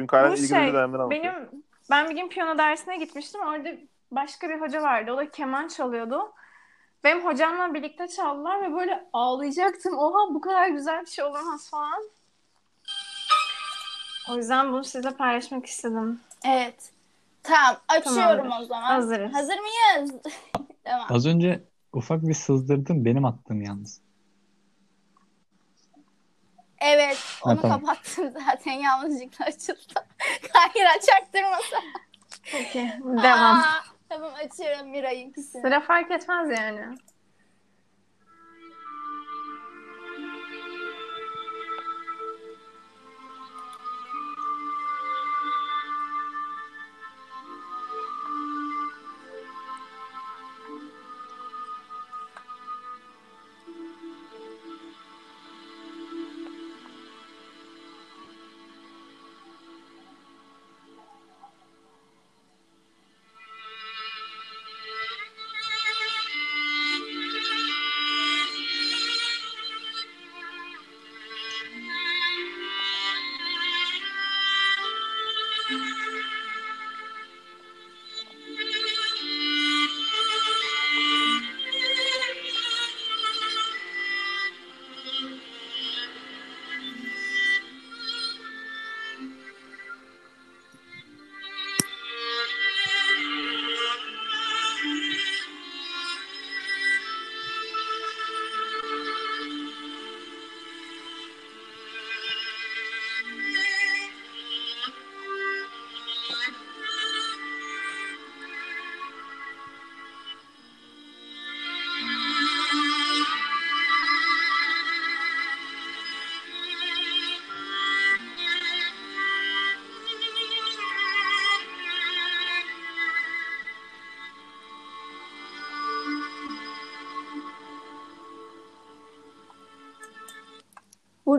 [0.07, 1.23] Kayra'nın Bu ilgili şey, dönemden anlatıyor.
[1.23, 3.41] benim ben bir gün piyano dersine gitmiştim.
[3.41, 3.69] Orada
[4.11, 5.11] başka bir hoca vardı.
[5.13, 6.31] O da keman çalıyordu.
[7.03, 9.97] Benim hocamla birlikte çaldılar ve böyle ağlayacaktım.
[9.97, 12.03] Oha bu kadar güzel bir şey olamaz falan.
[14.31, 16.19] O yüzden bunu sizinle paylaşmak istedim.
[16.45, 16.91] Evet.
[17.43, 18.63] Tamam açıyorum Tamamdır.
[18.63, 18.81] o zaman.
[18.91, 19.33] Hazırız.
[19.33, 20.11] Hazır mıyız?
[20.83, 21.07] tamam.
[21.09, 23.05] Az önce ufak bir sızdırdım.
[23.05, 24.01] Benim attığım yalnız.
[26.81, 27.79] Evet, Ha, onu tamam.
[27.79, 30.07] kapattım zaten yanlışlıkla açıldı.
[30.53, 31.77] Hayır, çaktırmasa.
[32.51, 33.59] Peki devam.
[33.59, 35.61] Aa, tamam açıyorum Miray'ınkisini.
[35.61, 36.97] Sıra fark etmez yani.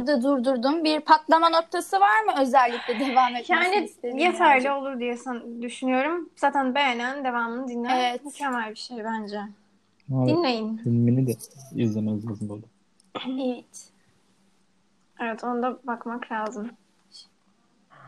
[0.00, 0.84] Burada durdurdum.
[0.84, 3.52] Bir patlama noktası var mı özellikle devam etmesini
[4.12, 4.72] Yani yeterli bence?
[4.72, 6.30] olur diye san- düşünüyorum.
[6.36, 7.98] Zaten beğenen devamını dinler.
[8.10, 8.24] Evet.
[8.24, 9.40] Mükemmel bir şey bence.
[10.12, 10.76] Ama Dinleyin.
[10.76, 11.32] filmini de
[11.74, 12.66] izlemeniz lazım bu arada.
[13.28, 13.90] Evet.
[15.20, 16.70] Evet ona da bakmak lazım.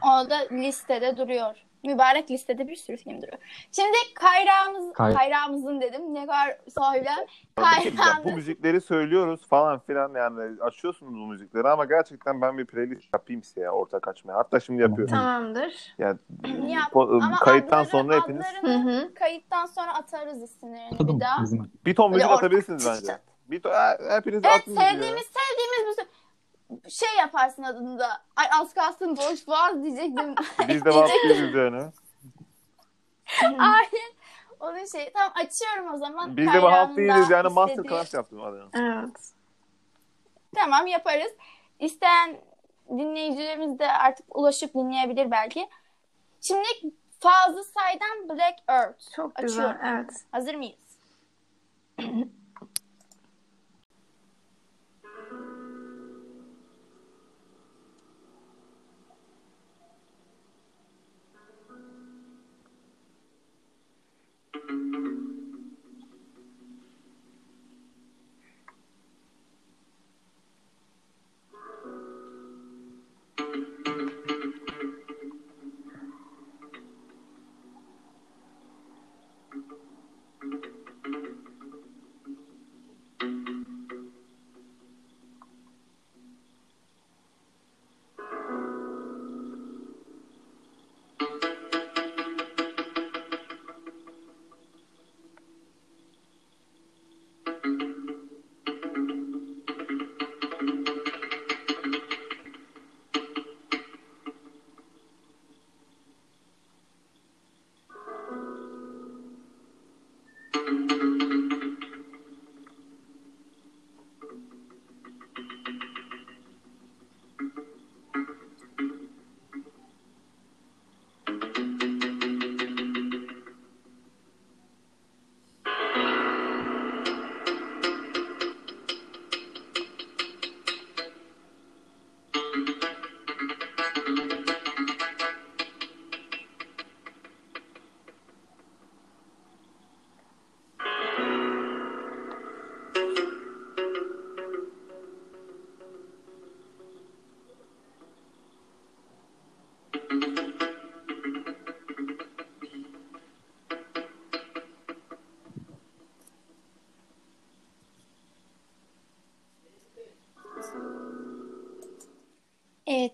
[0.02, 1.56] O da listede duruyor.
[1.84, 3.38] Mübarek listede bir sürü film duruyor.
[3.72, 6.14] Şimdi Kayra'mız, Kay- Kayra'mızın dedim.
[6.14, 7.26] Ne kadar söylem.
[7.58, 13.14] Ya bu müzikleri söylüyoruz falan filan yani açıyorsunuz bu müzikleri ama gerçekten ben bir playlist
[13.14, 14.34] yapayım size ya ortak açmaya.
[14.38, 15.14] Hatta şimdi yapıyorum.
[15.14, 15.94] Tamamdır.
[15.98, 16.18] Yani
[16.66, 16.92] Yap.
[16.92, 21.42] po- Ama kayıttan adları- sonra hepiniz kayıttan sonra atarız isimlerini Tadım bir daha.
[21.44, 21.86] izlemek.
[21.86, 23.18] bir ton müzik atabilirsiniz bence.
[23.50, 26.04] Bir ton, he- hepiniz Evet atın sevdiğimiz sevdiğimiz bir
[26.88, 28.22] şey yaparsın adında.
[28.36, 30.34] Ay az kalsın boş boğaz diyecektim.
[30.68, 31.92] Biz de vazgeçiyoruz yani.
[33.58, 34.12] Aynen.
[34.60, 35.12] Onun şeyi.
[35.12, 36.36] Tamam açıyorum o zaman.
[36.36, 38.68] Biz de bu da yani istediği- masterclass yaptım adını.
[38.74, 39.32] Evet.
[40.54, 41.32] Tamam yaparız.
[41.80, 42.36] İsteyen
[42.88, 45.68] dinleyicilerimiz de artık ulaşıp dinleyebilir belki.
[46.40, 46.68] Şimdi
[47.20, 49.14] Fazıl Say'dan Black Earth.
[49.16, 49.64] Çok güzel.
[49.64, 49.86] Açıyorum.
[49.96, 50.10] Evet.
[50.32, 50.78] Hazır mıyız?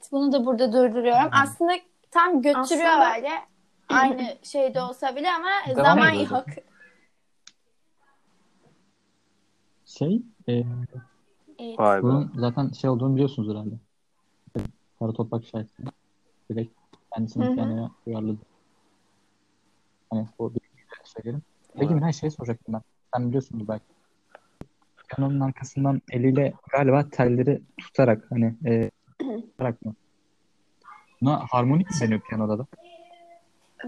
[0.08, 1.28] Evet bunu da burada durduruyorum.
[1.32, 1.72] Aslında
[2.10, 3.30] tam götürüyor Aslında- böyle.
[3.88, 6.30] Aynı şeyde olsa bile ama Devam zaman ediyor.
[6.30, 6.44] yok.
[9.86, 11.78] Şey, e, Evet.
[11.78, 12.02] Vay be.
[12.02, 13.74] bunun zaten şey olduğunu biliyorsunuz herhalde.
[14.98, 15.82] Kara Toprak şarkısı.
[16.50, 16.72] Direkt
[17.14, 18.38] kendisini Hı uyarladı.
[20.10, 20.60] Hani o bir
[21.04, 21.42] söyleyelim.
[21.74, 22.02] Peki Evet.
[22.02, 22.82] ben şey soracaktım ben.
[23.14, 23.84] Sen biliyorsundur belki.
[25.08, 28.90] Piyanonun arkasından eliyle galiba telleri tutarak hani e?
[31.22, 32.66] Buna harmonik mi deniyor piyanoda da?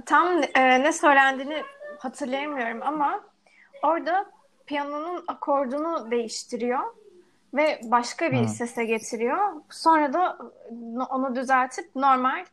[0.07, 1.63] Tam e, ne söylendiğini
[1.99, 3.21] hatırlayamıyorum ama
[3.83, 4.31] orada
[4.67, 6.81] piyanonun akordunu değiştiriyor
[7.55, 8.49] ve başka bir Ha.
[8.49, 9.53] sese getiriyor.
[9.71, 10.39] Sonra da
[11.11, 12.45] onu düzeltip normal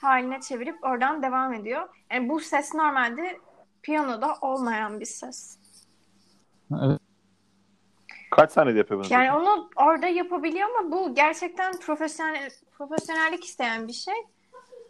[0.00, 1.88] haline çevirip oradan devam ediyor.
[2.12, 3.40] Yani bu ses normalde
[3.82, 5.58] piyanoda olmayan bir ses.
[6.82, 7.00] Evet.
[8.36, 9.12] Kaç saniyede yapıyor bunu?
[9.12, 14.14] Yani onu orada yapabiliyor ama bu gerçekten profesyonel profesyonellik isteyen bir şey.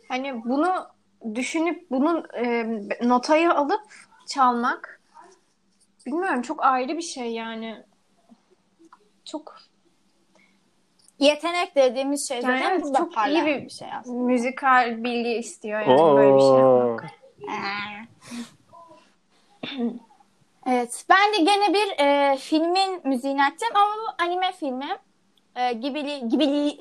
[0.08, 0.86] Hani bunu
[1.34, 2.66] düşünüp bunun e,
[3.08, 3.82] notayı alıp
[4.26, 5.00] çalmak
[6.06, 7.82] bilmiyorum çok ayrı bir şey yani.
[9.24, 9.56] Çok
[11.18, 14.22] Yetenek dediğimiz şey Yani zaten evet, burada çok iyi bir- bir şey aslında.
[14.24, 16.78] müzikal bilgi istiyor yani böyle bir şey Oo.
[16.78, 17.10] yapmak.
[20.66, 21.04] Evet.
[21.10, 24.98] Ben de gene bir e, filmin müziğini açacağım ama bu anime filmi.
[25.56, 26.80] E, Ghibli, Ghibli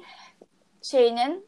[0.81, 1.47] şeyinin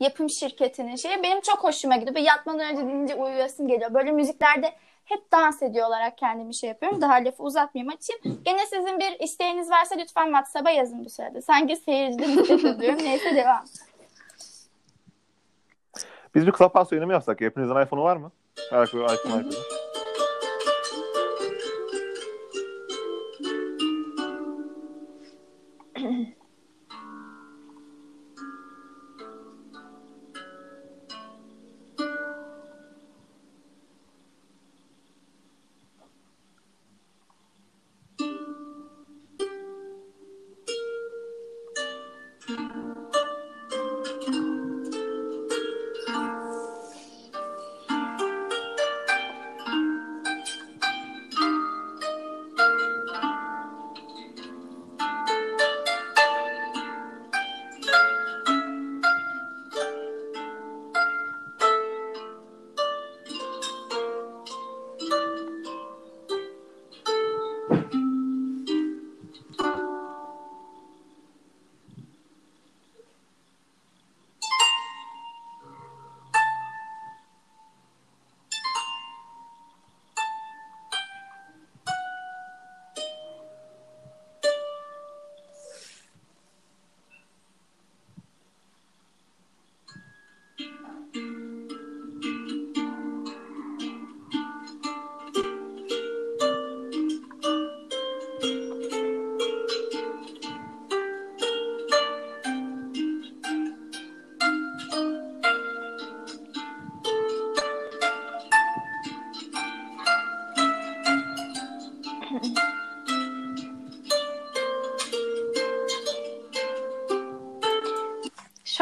[0.00, 2.14] yapım şirketinin şeyi benim çok hoşuma gidiyor.
[2.14, 3.94] Böyle yatmadan önce dinleyince uyuyasım geliyor.
[3.94, 4.72] Böyle müziklerde
[5.04, 7.00] hep dans ediyor olarak kendimi şey yapıyorum.
[7.00, 8.42] Daha lafı uzatmayayım açayım.
[8.44, 11.42] Gene sizin bir isteğiniz varsa lütfen WhatsApp'a yazın bu sırada.
[11.42, 12.98] Sanki seyirciden nefret ediyorum.
[13.04, 13.64] Neyse devam.
[16.34, 17.40] Biz bir Clubhouse yayını mı yapsak?
[17.40, 18.32] Hepinizin iPhone'u var mı?
[18.70, 19.81] Her iPhone, iPhone, iPhone.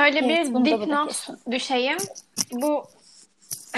[0.01, 1.99] Şöyle Evet, bir dipnot düşeyim.
[2.53, 2.85] Bu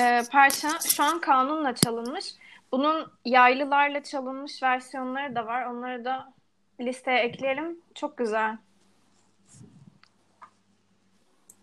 [0.01, 2.25] e, parça şu an kanunla çalınmış.
[2.73, 5.67] Bunun yaylılarla çalınmış versiyonları da var.
[5.67, 6.33] Onları da
[6.81, 7.79] listeye ekleyelim.
[7.95, 8.57] Çok güzel.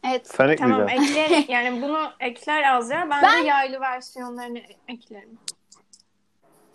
[0.07, 0.27] Evet.
[0.27, 1.45] Sen Tamam ekleyelim.
[1.49, 3.09] Yani bunu ekler Azra.
[3.09, 5.39] Ben, Ben- de yaylı versiyonlarını eklerim.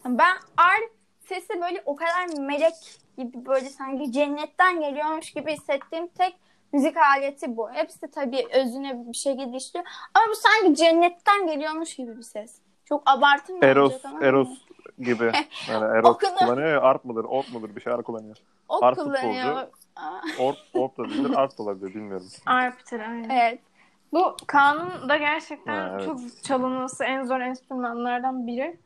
[0.05, 0.81] Ben ar
[1.29, 2.75] sesi böyle o kadar melek
[3.19, 6.37] gibi böyle sanki cennetten geliyormuş gibi hissettiğim tek
[6.75, 7.71] müzik aleti bu.
[7.73, 9.87] Hepsi tabii özüne bir şekilde işliyor.
[10.15, 12.59] Ama bu sanki cennetten geliyormuş gibi bir ses.
[12.85, 14.27] Çok abartım Eros, olacak ama.
[14.27, 14.49] Eros
[14.99, 15.33] gibi.
[15.71, 16.81] Yani Eros Okunu- kullanıyor ya.
[16.81, 18.37] Arp mıdır, Orp mudur bir şeyler kullanıyor.
[18.69, 19.67] O Arp kullanıyor.
[20.39, 22.27] Orp, Orp da değildir, Arp da olabilir bilmiyorum.
[22.47, 23.29] Arp'tır aynen.
[23.29, 23.61] Evet.
[24.13, 26.05] Bu kanun da gerçekten Ha, evet.
[26.05, 28.77] çok çalınması en zor enstrümanlardan biri.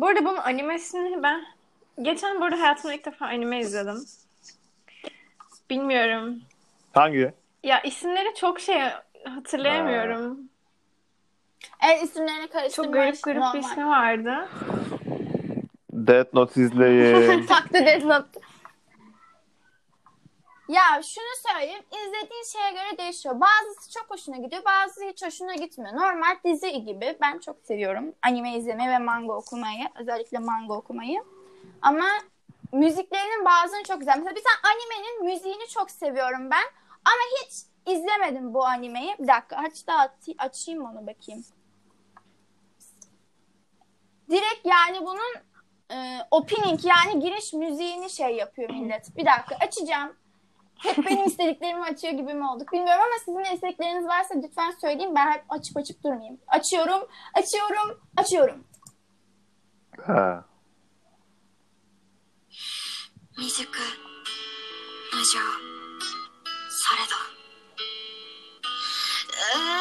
[0.00, 1.44] Bu arada bunun animesini ben
[2.02, 4.04] geçen burada hayatımda ilk defa anime izledim.
[5.70, 6.40] Bilmiyorum.
[6.94, 7.32] Hangi?
[7.62, 8.80] Ya isimleri çok şey
[9.24, 10.38] hatırlayamıyorum.
[11.86, 12.74] Evet isimlerini karıştırmış.
[12.74, 13.54] Çok garip garip normal.
[13.54, 14.48] bir ismi vardı.
[15.92, 17.46] Death Note izleyin.
[17.46, 18.40] Taktı Death Note.
[20.68, 21.82] Ya şunu söyleyeyim.
[21.90, 23.40] izlediğin şeye göre değişiyor.
[23.40, 24.62] Bazısı çok hoşuna gidiyor.
[24.64, 25.92] Bazısı hiç hoşuna gitmiyor.
[25.92, 27.16] Normal dizi gibi.
[27.20, 29.88] Ben çok seviyorum anime izlemeyi ve manga okumayı.
[30.00, 31.24] Özellikle manga okumayı.
[31.82, 32.04] Ama
[32.72, 34.18] müziklerinin bazıları çok güzel.
[34.18, 36.64] Mesela bir tane animenin müziğini çok seviyorum ben.
[37.04, 37.52] Ama hiç
[37.86, 39.14] izlemedim bu animeyi.
[39.18, 41.44] Bir dakika hatta açayım onu bakayım.
[44.30, 45.34] Direkt yani bunun
[45.90, 49.16] e, opening yani giriş müziğini şey yapıyor millet.
[49.16, 50.16] Bir dakika açacağım.
[50.78, 55.14] Hep benim istediklerimi açıyor gibi mi olduk bilmiyorum ama sizin de istekleriniz varsa lütfen söyleyin.
[55.14, 56.40] Ben hep açıp açıp durmayayım.
[56.46, 58.64] Açıyorum, açıyorum, açıyorum.
[60.06, 60.44] Ha.
[63.38, 63.68] Müzik.
[65.12, 65.73] Acaba.
[66.96, 67.16] れど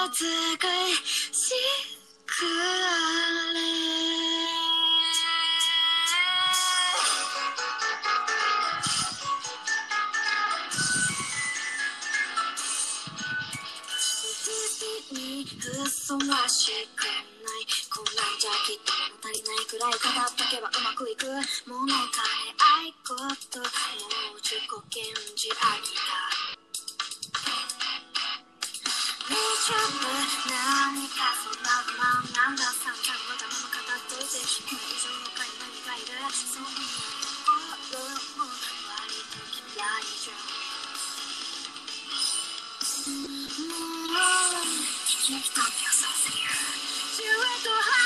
[0.10, 1.54] 美し
[2.26, 3.60] くあれ
[14.34, 14.50] 好
[15.10, 15.46] きに
[15.86, 21.26] 嘘はしくないこんなんじゃきっと物足りないくらい語っとけばうまくいく
[21.70, 23.16] 物足り合いこ
[23.52, 23.66] とも
[24.36, 25.04] う自己顕
[25.36, 26.33] 示飽きた
[39.77, 39.85] 大
[40.25, 40.59] 丈夫
[47.79, 48.02] 何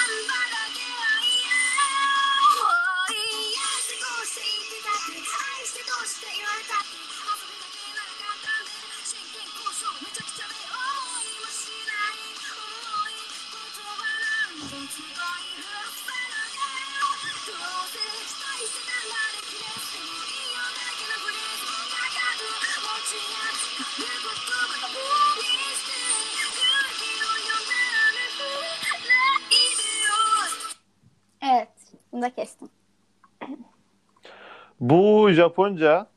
[35.38, 36.08] Japonca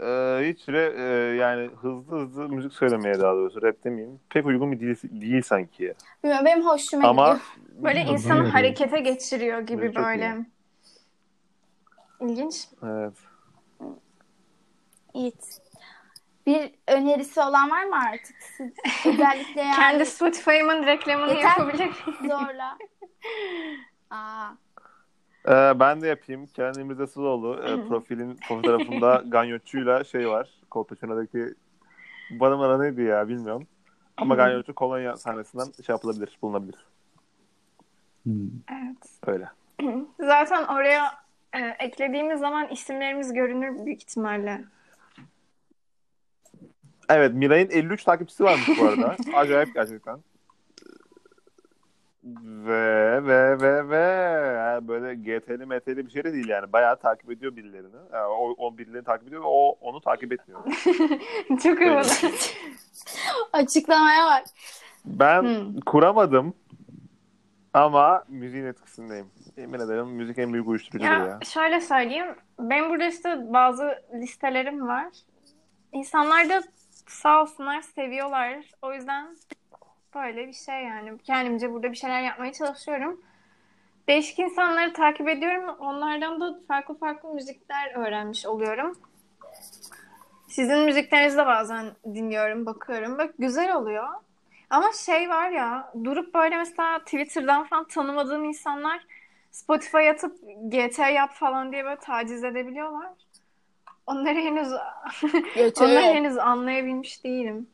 [0.00, 0.04] e,
[0.42, 1.02] hiç re, e,
[1.36, 4.20] yani hızlı hızlı müzik söylemeye daha doğrusu rap demeyeyim.
[4.30, 5.84] Pek uygun bir dil değil sanki.
[5.84, 5.94] ya.
[6.24, 7.40] Bilmiyorum benim hoşuma Ama gidiyor.
[7.84, 10.36] Böyle insanı harekete geçiriyor gibi Evet, böyle.
[12.20, 12.68] İlginç.
[12.82, 13.14] evet.
[15.14, 15.60] Yiğit.
[16.46, 18.36] Bir önerisi olan var mı artık?
[18.42, 18.70] Siz
[19.14, 21.48] özellikle yani Kendi Spotify'ımın reklamını Yeter.
[21.58, 21.90] yapabilir.
[22.20, 22.78] zorla.
[24.10, 24.50] Aa,
[25.48, 26.46] E, ben de yapayım.
[26.46, 30.50] Kenan İmirza Sıloğlu e, profilin fotoğrafında Ganyotçu'yla şey var.
[30.70, 31.54] Kolpaçino'daki
[32.30, 33.66] bana bana neydi ya bilmiyorum.
[34.16, 36.86] Ama Ganyotçu kolonya sahnesinden şey yapılabilir, bulunabilir.
[38.72, 39.18] Evet.
[39.26, 39.48] Öyle.
[40.18, 41.04] Zaten oraya
[41.52, 44.64] e, eklediğimiz zaman isimlerimiz görünür büyük ihtimalle.
[47.08, 49.16] Evet Miray'ın 53 takipçisi varmış bu arada.
[49.34, 50.18] Acayip gerçekten.
[52.24, 53.96] Ve ve ve ve
[54.56, 56.72] yani böyle GT'li MT'li bir şey de değil yani.
[56.72, 57.96] Bayağı takip ediyor birilerini.
[58.12, 60.60] Yani o, o birilerini takip ediyor ve o onu takip etmiyor.
[61.62, 62.06] Çok havalı.
[63.52, 64.44] açıklamaya bak.
[65.04, 65.80] Ben Hmm.
[65.80, 66.54] kuramadım
[67.74, 69.26] ama müziğin etkisindeyim.
[69.56, 71.18] Emin ederim müzik en büyük uyuşturucudur ya.
[71.18, 72.34] Ya şöyle söyleyeyim.
[72.58, 75.06] Ben burada işte bazı listelerim var.
[75.92, 76.62] İnsanlar da
[77.08, 78.56] sağ olsunlar seviyorlar.
[78.82, 79.36] O yüzden
[80.14, 81.18] böyle bir şey yani.
[81.18, 83.20] Kendimce burada bir şeyler yapmaya çalışıyorum.
[84.08, 85.76] Değişik insanları takip ediyorum.
[85.78, 88.98] Onlardan da farklı farklı müzikler öğrenmiş oluyorum.
[90.48, 93.18] Sizin müziklerinizi de bazen dinliyorum, bakıyorum.
[93.18, 94.08] Bak güzel oluyor.
[94.70, 99.06] Ama şey var ya, durup böyle mesela Twitter'dan falan tanımadığım insanlar
[99.50, 103.10] Spotify atıp GT yap falan diye böyle taciz edebiliyorlar.
[104.06, 104.68] Onları henüz
[105.80, 107.68] onları henüz anlayabilmiş değilim.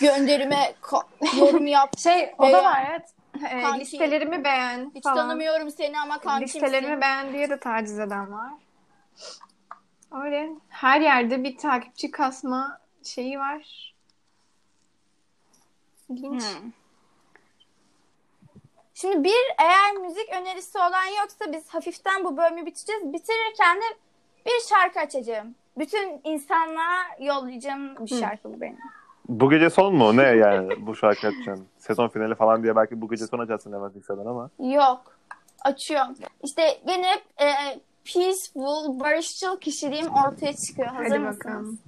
[0.00, 1.06] Gönderime ko-
[1.40, 1.98] yorum yap.
[1.98, 3.10] Şey o da var evet.
[3.50, 3.80] Ee, Kanki.
[3.80, 5.16] listelerimi beğen Hiç falan.
[5.16, 6.60] tanımıyorum seni ama kankimsin.
[6.60, 8.52] Listelerimi beğen diye de taciz eden var.
[10.24, 13.94] Öyle her yerde bir takipçi kasma şeyi var.
[16.08, 16.42] İlginç.
[16.42, 16.70] Hmm.
[18.94, 23.12] Şimdi bir eğer müzik önerisi olan yoksa biz hafiften bu bölümü bitireceğiz.
[23.12, 23.84] Bitirirken de
[24.46, 25.54] bir şarkı açacağım.
[25.78, 28.78] Bütün insanlığa yollayacağım bir şarkı bu benim.
[29.28, 30.16] Bu gece son mu?
[30.16, 31.66] Ne yani bu şarkı açacaksın?
[31.78, 34.50] Sezon finali falan diye belki bu gece son açarsın Levent Yüksel'den ama.
[34.58, 35.00] Yok.
[35.64, 36.14] Açıyorum.
[36.42, 37.48] İşte benim hep e,
[38.14, 40.88] peaceful, barışçıl kişiliğim ortaya çıkıyor.
[40.88, 41.38] Hazır Hadi mısınız?
[41.44, 41.78] bakalım.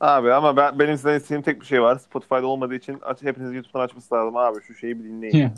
[0.00, 1.98] Abi ama ben benim sizden istediğim tek bir şey var.
[1.98, 4.62] Spotify'da olmadığı için aç, hepiniz YouTube'dan açması lazım abi.
[4.62, 5.52] Şu şeyi bir dinleyin.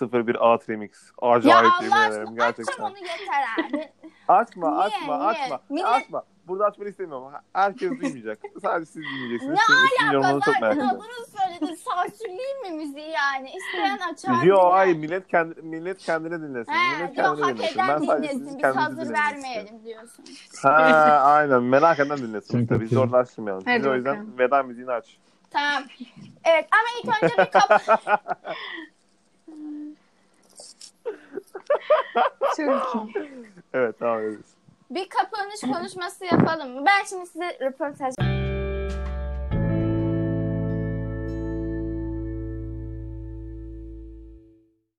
[0.00, 0.90] 01 Art Remix.
[1.22, 2.84] Ya Acayip Allah yemin ederim aşkına açacağım gerçekten.
[2.84, 3.92] onu yeter abi.
[4.28, 5.28] Açma, Niye, açma, niye?
[5.28, 5.60] açma.
[5.70, 6.22] Millet- Açma.
[6.48, 7.32] Burada açmanı istemiyorum.
[7.52, 8.38] Herkes duymayacak.
[8.62, 9.58] Sadece siz dinleyeceksiniz.
[9.58, 11.00] Ne Zaten ediyorum.
[11.00, 11.74] adını söyledin.
[11.74, 13.50] Sansürleyeyim mi müziği yani?
[13.56, 14.42] İsteyen açar.
[14.42, 14.70] Yo dinler.
[14.70, 16.72] hayır millet kendi millet kendine dinlesin.
[16.72, 17.74] He, millet yok kendine hak dinlesin.
[17.74, 18.58] eden Ben sadece dinlesin.
[18.58, 20.24] Biz hazır vermeyelim diyorsun.
[20.62, 20.70] Ha
[21.24, 22.68] aynen merak eden dinlesin.
[22.80, 22.88] İyi.
[22.88, 23.64] zorlaştırmayalım.
[23.66, 25.16] Hadi Biz o yüzden veda müziğini aç.
[25.50, 25.82] Tamam.
[26.44, 27.82] Evet ama ilk önce bir kap
[32.56, 33.24] Çok iyi.
[33.74, 34.53] Evet tamam ederiz.
[34.94, 36.86] Bir kapanış konuşması yapalım?
[36.86, 38.14] Ben şimdi size röportaj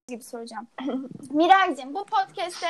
[0.08, 0.68] gibi soracağım.
[1.32, 2.68] Miraycığım bu podcast'te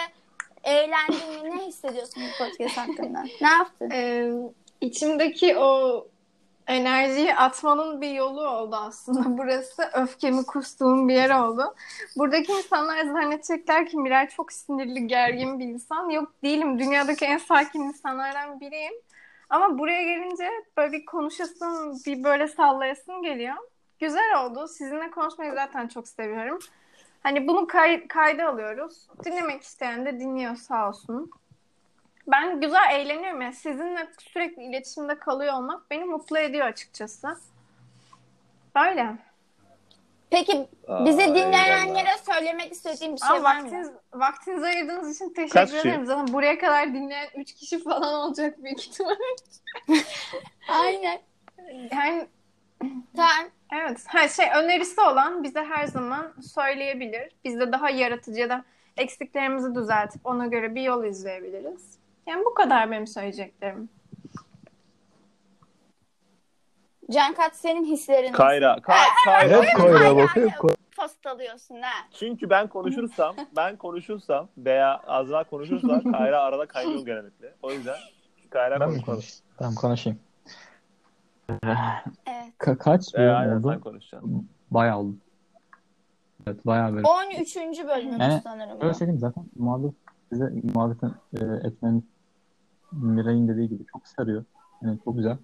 [0.64, 1.58] eğlendin mi?
[1.58, 3.24] Ne hissediyorsun bu podcast hakkında?
[3.42, 3.90] Ne yaptın?
[3.92, 4.32] Ee,
[4.82, 6.08] içimdeki o
[6.68, 9.89] enerjiyi atmanın bir yolu oldu aslında burası.
[9.93, 11.76] Öfkemi kustuğum bir yer oldu.
[12.18, 16.09] Buradaki insanlar zannedecekler ki Miray çok sinirli, gergin bir insan.
[16.09, 16.80] Yok değilim.
[16.80, 18.93] Dünyadaki en sakin insanlardan biriyim.
[19.49, 23.55] Ama buraya gelince böyle bir konuşasın, bir böyle sallayasın geliyor.
[23.99, 24.68] Güzel oldu.
[24.68, 26.59] Sizinle konuşmayı zaten çok seviyorum.
[27.24, 29.07] Hani bunu kay- kayda alıyoruz.
[29.26, 31.32] Dinlemek isteyen de dinliyor sağ olsun.
[32.28, 33.42] Ben güzel eğleniyorum.
[33.42, 37.38] Yani sizinle sürekli iletişimde kalıyor olmak beni mutlu ediyor açıkçası.
[38.76, 39.16] Böyle.
[40.30, 40.68] Peki
[41.06, 43.64] bizi dinleyenlere söylemek istediğim bir şey Ama var mı?
[43.64, 46.06] vaktiniz, vaktinizi ayırdığınız için teşekkür Kaç ederim.
[46.06, 49.16] Zaten buraya kadar dinleyen 3 kişi falan olacak büyük ihtimal.
[50.70, 51.22] Aynen.
[51.92, 52.28] Yani
[53.16, 53.50] Tamam.
[53.74, 54.04] evet.
[54.08, 57.32] Her şey önerisi olan bize her zaman söyleyebilir.
[57.44, 58.64] Biz de daha yaratıcı ya da
[58.98, 62.05] eksiklerimizi düzeltip ona göre bir yol izleyebiliriz.
[62.28, 63.90] Yani bu kadar benim söyleyeceklerim.
[67.12, 68.32] Cankat senin hislerin.
[68.32, 68.74] Kayra.
[68.74, 69.56] Ka- Kayra.
[69.58, 70.52] Evet Koyra bakıyor.
[70.60, 71.92] Koy- Postalıyorsun ha.
[72.12, 77.54] Çünkü ben konuşursam, ben konuşursam veya Azra konuşursa Kayra arada kaynıyor genellikle.
[77.62, 77.96] O yüzden
[78.50, 79.46] Kayra Ben konuşayım?
[79.58, 80.20] Tamam konuşayım.
[81.50, 81.78] Evet.
[82.60, 83.82] Ka- kaç Ee, bölüm aynen sen oldu?
[83.82, 84.50] konuşacaksın.
[84.72, 85.16] Bayağı oldu.
[86.48, 87.08] Evet bayağı böyle.
[87.08, 87.56] 13.
[87.88, 88.82] bölümümüz Yani sanırım.
[88.82, 89.92] Öyle söyleyeyim zaten muhabbet
[90.32, 92.04] size muhabbetin e, etmemiz
[92.92, 94.46] Miray'ın dediği gibi çok sarıyor.
[94.82, 95.38] Yani çok güzel.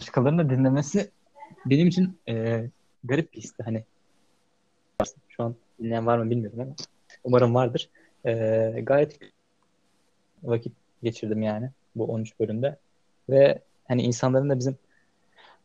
[0.00, 1.10] Başkalarının da dinlemesi
[1.66, 2.64] benim için e,
[3.04, 3.62] garip bir histi.
[3.62, 3.84] Hani
[5.28, 6.74] şu an dinleyen var mı bilmiyorum ama
[7.24, 7.90] umarım vardır.
[8.24, 8.32] E,
[8.82, 9.18] gayet
[10.42, 10.72] vakit
[11.02, 12.76] geçirdim yani bu 13 bölümde.
[13.30, 14.78] Ve hani insanların da bizim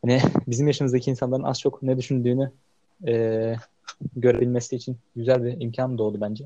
[0.02, 2.52] hani bizim yaşımızdaki insanların az çok ne düşündüğünü
[3.08, 3.56] e,
[4.16, 6.46] görebilmesi için güzel bir imkan doğdu bence.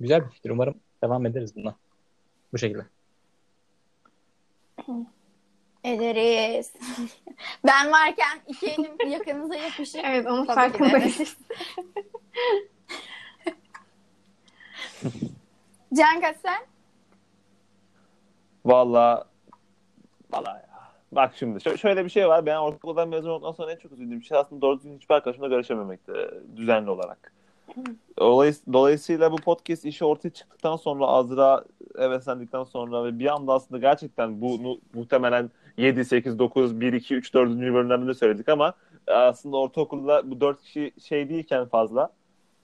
[0.00, 0.50] Güzel bir fikir.
[0.50, 1.76] Umarım devam ederiz buna.
[2.52, 2.82] Bu şekilde.
[5.84, 6.72] Ederiz.
[7.66, 10.00] ben varken iki elim yakınıza yapışık.
[10.04, 11.36] Evet onun Tabii farkındayız.
[15.94, 16.66] Cankat sen?
[18.64, 19.24] Valla
[20.30, 20.68] valla ya.
[21.12, 22.46] Bak şimdi şö- şöyle bir şey var.
[22.46, 26.12] Ben ortaokuldan mezun olduktan sonra en çok üzüldüğüm şey aslında doğru düzgün hiçbir arkadaşımla görüşememekti
[26.56, 27.32] düzenli olarak.
[28.18, 31.64] Dolayıs- Dolayısıyla bu podcast işi ortaya çıktıktan sonra Azra
[31.98, 37.34] heveslendikten sonra ve bir anda aslında gerçekten bunu muhtemelen 7, 8, 9, 1, 2, 3,
[37.34, 37.50] 4.
[37.50, 38.74] bölümlerde de söyledik ama
[39.06, 42.10] aslında ortaokulda bu 4 kişi şey değilken fazla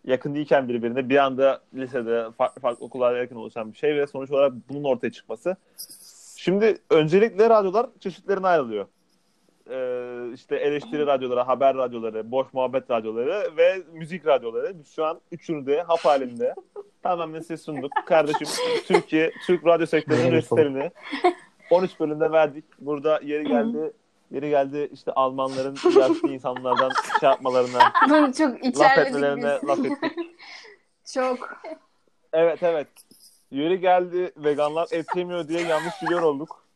[0.04, 4.30] yakın değilken birbirine bir anda lisede farklı farklı okullara yakın oluşan bir şey ve sonuç
[4.30, 5.56] olarak bunun ortaya çıkması.
[6.36, 8.86] Şimdi öncelikle radyolar çeşitlerine ayrılıyor.
[9.70, 14.78] Ee, işte eleştiri radyoları, haber radyoları, boş muhabbet radyoları ve müzik radyoları.
[14.78, 16.54] Biz şu an üçünü de hap halinde
[17.02, 17.92] tamamen size sunduk.
[18.06, 18.48] Kardeşim
[18.86, 20.90] Türkiye, Türk radyo sektörünün Evet, resitlerini
[21.70, 22.64] 13 bölümde verdik.
[22.78, 23.92] Burada yeri geldi
[24.30, 26.90] yeri geldi işte Almanların yaşlı insanlardan
[27.20, 29.68] şey yapmalarına, Bunu çok laf etmelerine biz.
[29.68, 30.12] laf ettik.
[31.14, 31.62] Çok.
[32.32, 32.88] Evet evet.
[33.50, 36.66] Yeri geldi veganlar et yemiyor diye yanlış biliyor olduk.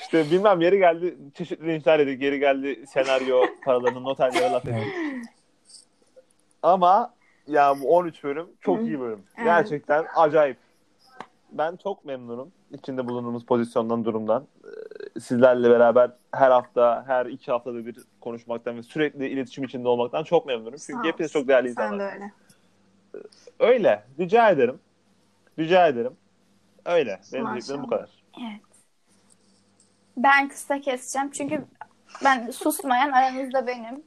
[0.00, 2.22] İşte bilmem yeri geldi çeşitli linçler yedik.
[2.22, 4.92] Yeri geldi senaryo paralarını noterlere laf ettik.
[6.62, 7.14] Ama
[7.46, 9.22] ya bu 13 bölüm çok iyi bölüm.
[9.36, 9.46] Evet.
[9.46, 10.56] Gerçekten acayip.
[11.52, 14.46] Ben çok memnunum içinde bulunduğumuz pozisyondan, durumdan.
[14.64, 20.24] Ee, Sizlerle beraber her hafta, her iki haftada bir konuşmaktan ve sürekli iletişim içinde olmaktan
[20.24, 20.78] çok memnunum.
[20.86, 22.12] Çünkü hepiniz çok değerli Sen insanlar.
[22.12, 22.32] de öyle.
[23.58, 24.04] Öyle.
[24.18, 24.78] Rica ederim.
[25.58, 26.12] Rica ederim.
[26.84, 27.20] Öyle.
[27.32, 28.10] Benim bu kadar.
[30.22, 31.64] Ben kısa keseceğim çünkü
[32.24, 34.04] ben susmayan aranızda benim.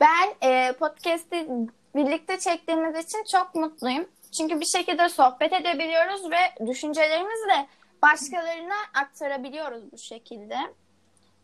[0.00, 1.48] ben e, podcast'i
[1.94, 4.08] birlikte çektiğimiz için çok mutluyum.
[4.36, 7.66] Çünkü bir şekilde sohbet edebiliyoruz ve düşüncelerimizi de
[8.02, 10.56] başkalarına aktarabiliyoruz bu şekilde.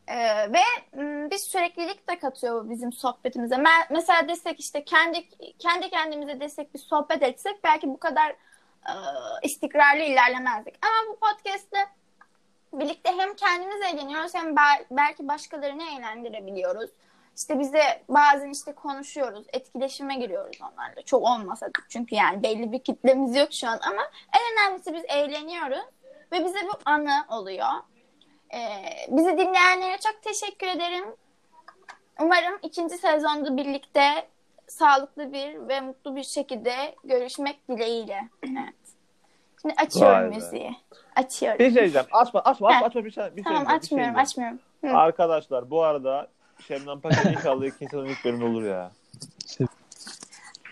[0.07, 0.17] E,
[0.53, 0.63] ve
[1.31, 3.55] bir süreklilik de katıyor bu bizim sohbetimize.
[3.55, 5.29] Me- mesela desek işte kendi
[5.59, 8.31] kendi kendimize desek bir sohbet etsek belki bu kadar
[8.87, 8.95] e,
[9.43, 10.75] istikrarlı ilerlemezdik.
[10.83, 11.79] Ama bu podcast'te
[12.73, 16.91] birlikte hem kendimiz eğleniyoruz hem bel- belki başkalarını eğlendirebiliyoruz.
[17.37, 21.03] İşte bize bazen işte konuşuyoruz, etkileşime giriyoruz onlarla.
[21.03, 24.03] Çok olmasa da çünkü yani belli bir kitlemiz yok şu an ama
[24.39, 25.85] en önemlisi biz eğleniyoruz
[26.33, 27.69] ve bize bu anı oluyor.
[28.55, 28.59] Ee,
[29.09, 31.05] bizi dinleyenlere çok teşekkür ederim.
[32.21, 34.29] Umarım ikinci sezonda birlikte
[34.67, 38.29] sağlıklı bir ve mutlu bir şekilde görüşmek dileğiyle.
[39.63, 40.35] Şimdi açıyorum Vay be.
[40.35, 40.77] müziği.
[41.17, 41.59] Açıyorum.
[41.59, 42.07] Bir şey diyeceğim.
[42.13, 43.25] Açma açma açma, açma bir şey.
[43.25, 44.59] Bir şey Tamam diyeceğim, bir şey açmıyorum açmıyorum.
[44.85, 44.97] Hı.
[44.99, 46.29] Arkadaşlar bu arada
[46.69, 48.91] Şebnem Paket inşallah ikinci sezon ilk bölümde olur ya.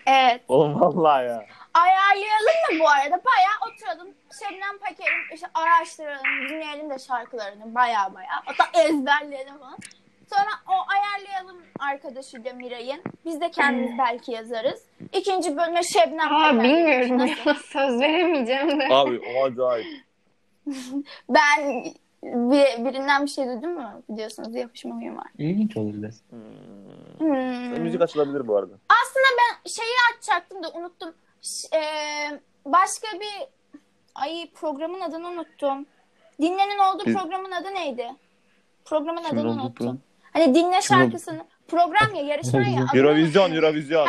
[0.05, 0.41] Evet.
[0.47, 1.45] Oğlum vallahi ya.
[1.73, 3.21] Ayarlayalım mı bu arada?
[3.25, 4.07] Bayağı oturalım.
[4.39, 6.23] Şebnem Paker'in işte araştıralım.
[6.49, 8.41] Dinleyelim de şarkılarını baya baya.
[8.45, 9.77] Hatta ezberleyelim falan.
[10.29, 13.01] Sonra o ayarlayalım arkadaşıyla Miray'ın.
[13.25, 14.83] Biz de kendimiz belki yazarız.
[15.13, 17.45] İkinci bölüme Şebnem Aa, bilmiyorum Nasıl?
[17.49, 17.53] ya.
[17.55, 18.87] Söz veremeyeceğim de.
[18.91, 19.87] Abi o acayip.
[21.29, 21.83] Ben
[22.23, 24.01] bir, birinden bir şey duydum mu?
[24.09, 25.27] Biliyorsunuz yapışma huyum var.
[25.37, 26.21] İlginç olur biraz.
[26.29, 26.39] Hmm.
[27.27, 27.81] Hmm.
[27.83, 28.73] Müzik açılabilir bu arada.
[29.65, 31.13] şeyi açacaktım da unuttum.
[31.41, 33.47] Ş- eee, başka bir
[34.15, 35.85] ay programın adını unuttum.
[36.41, 38.07] Dinlenin olduğu Biz- programın adı neydi?
[38.85, 40.01] Programın Kimin adını unuttum.
[40.37, 41.45] Hani dinle şarkısını.
[41.67, 42.85] Program ya yarışma ya.
[42.93, 43.63] Eurovizyon, unuttum.
[43.63, 44.07] Eurovizyon.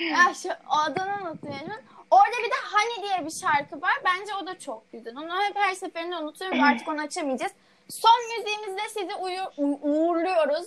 [0.00, 1.72] Ya şu adını unuttum yani.
[2.10, 3.92] Orada bir de Hani diye bir şarkı var.
[4.04, 5.16] Bence o da çok güzel.
[5.16, 6.62] Onu hep her seferinde unutuyorum.
[6.62, 7.52] Artık onu açamayacağız.
[7.88, 10.66] Son müziğimizde sizi uyu- uğurluyoruz.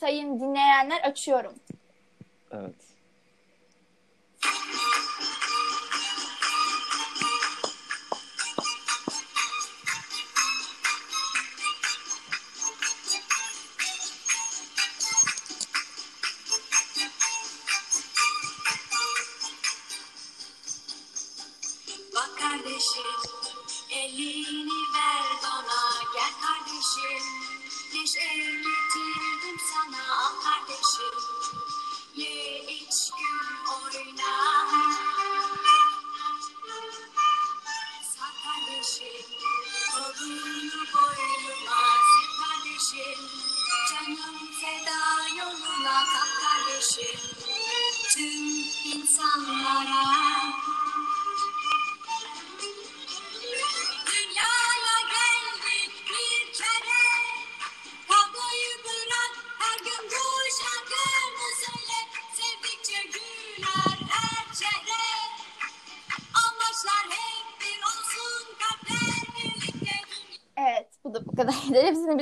[0.00, 1.52] Sayın dinleyenler açıyorum.
[2.52, 2.74] Evet.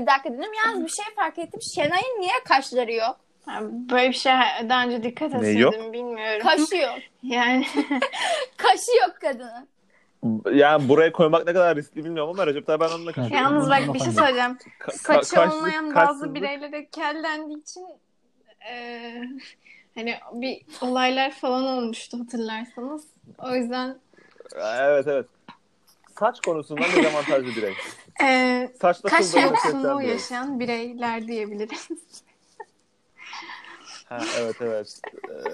[0.08, 0.50] Dakika dedim.
[0.66, 1.62] Yalnız bir şey fark ettim.
[1.62, 3.16] Şenay'ın niye kaşları yok?
[3.70, 4.32] Böyle bir şey
[4.68, 6.42] daha önce dikkat etmedim bilmiyorum.
[6.42, 6.98] Kaşı yok.
[7.22, 7.66] Yani
[8.56, 9.68] Kaşı yok kadının.
[10.58, 13.40] Yani buraya koymak ne kadar riskli bilmiyorum ama Recep Tayyip Erdoğan'ın da kaçıyor.
[13.42, 14.58] yalnız bak bir şey söyleyeceğim.
[14.80, 17.86] Ka- kaçlık- olmayan bazı kaçsızlık- bireylere kellendiği için
[18.66, 19.22] eee,
[19.94, 23.04] hani bir olaylar falan olmuştu hatırlarsanız.
[23.38, 23.96] O yüzden
[24.56, 25.26] Evet evet.
[26.18, 27.74] Saç konusunda dezavantajlı birey.
[28.20, 30.08] Eee Saçta kaş birey.
[30.08, 31.88] yaşayan bireyler diyebiliriz.
[34.08, 35.00] Ha, evet evet.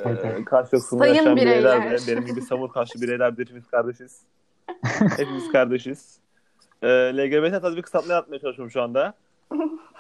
[0.07, 2.01] Ee, kaş yoksunluğu yaşayan bireyler bireyler.
[2.09, 4.21] benim gibi samur kaşlı bireyler de hepimiz kardeşiz.
[5.17, 6.19] hepimiz kardeşiz.
[6.83, 9.15] Ee, LGBT tabii bir kısaltma yapmaya çalışıyorum şu anda.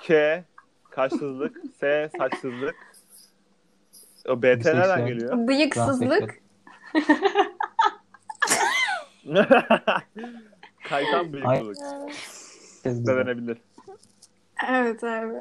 [0.02, 0.44] K
[0.90, 2.74] kaşsızlık, S saçsızlık.
[4.28, 4.74] O BT Biseksüel.
[4.78, 5.48] nereden geliyor?
[5.48, 6.34] Bıyıksızlık.
[10.88, 11.76] Kaytan bıyıklılık.
[12.84, 13.58] Kez da denebilir.
[14.68, 15.34] Evet abi.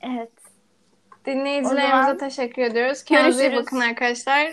[0.00, 0.30] Evet.
[1.26, 3.04] Dinleyicilerimize zaman teşekkür ediyoruz.
[3.04, 3.66] Kendinize iyi görüşürüz.
[3.66, 4.52] bakın arkadaşlar.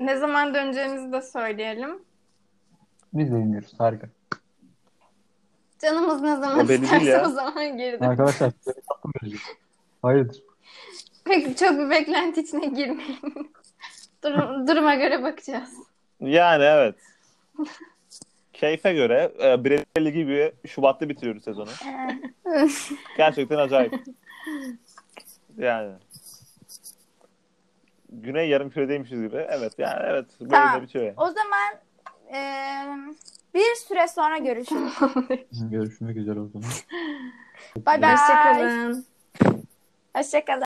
[0.00, 2.02] Ne zaman döneceğimizi de söyleyelim.
[3.12, 3.74] Biz de bilmiyoruz.
[3.78, 4.06] Harika.
[5.78, 8.06] Canımız ne zaman isterse o zaman geri dön.
[8.06, 8.52] Arkadaşlar.
[10.02, 10.42] Hayırdır?
[11.24, 13.52] Peki çok bir beklenti içine girmeyin.
[14.24, 15.74] Durum, duruma göre bakacağız.
[16.20, 16.94] Yani evet.
[18.60, 21.68] Keyfe göre e, Brezilya Ligi gibi Şubat'ta bitiriyoruz sezonu.
[23.16, 23.94] Gerçekten acayip.
[25.58, 25.92] Yani.
[28.08, 29.36] Güney yarımküredeymişiz gibi.
[29.36, 30.26] Evet yani evet.
[30.40, 30.78] Böyle Tamam.
[30.78, 31.14] de bitiyor yani.
[31.16, 31.74] O zaman
[32.32, 33.14] eee,
[33.54, 34.92] bir süre sonra görüşürüz.
[35.70, 36.68] Görüşmek üzere o zaman.
[37.86, 38.12] Bay bay.
[38.12, 39.04] Hoşçakalın.
[40.16, 40.58] Hoşçakalın.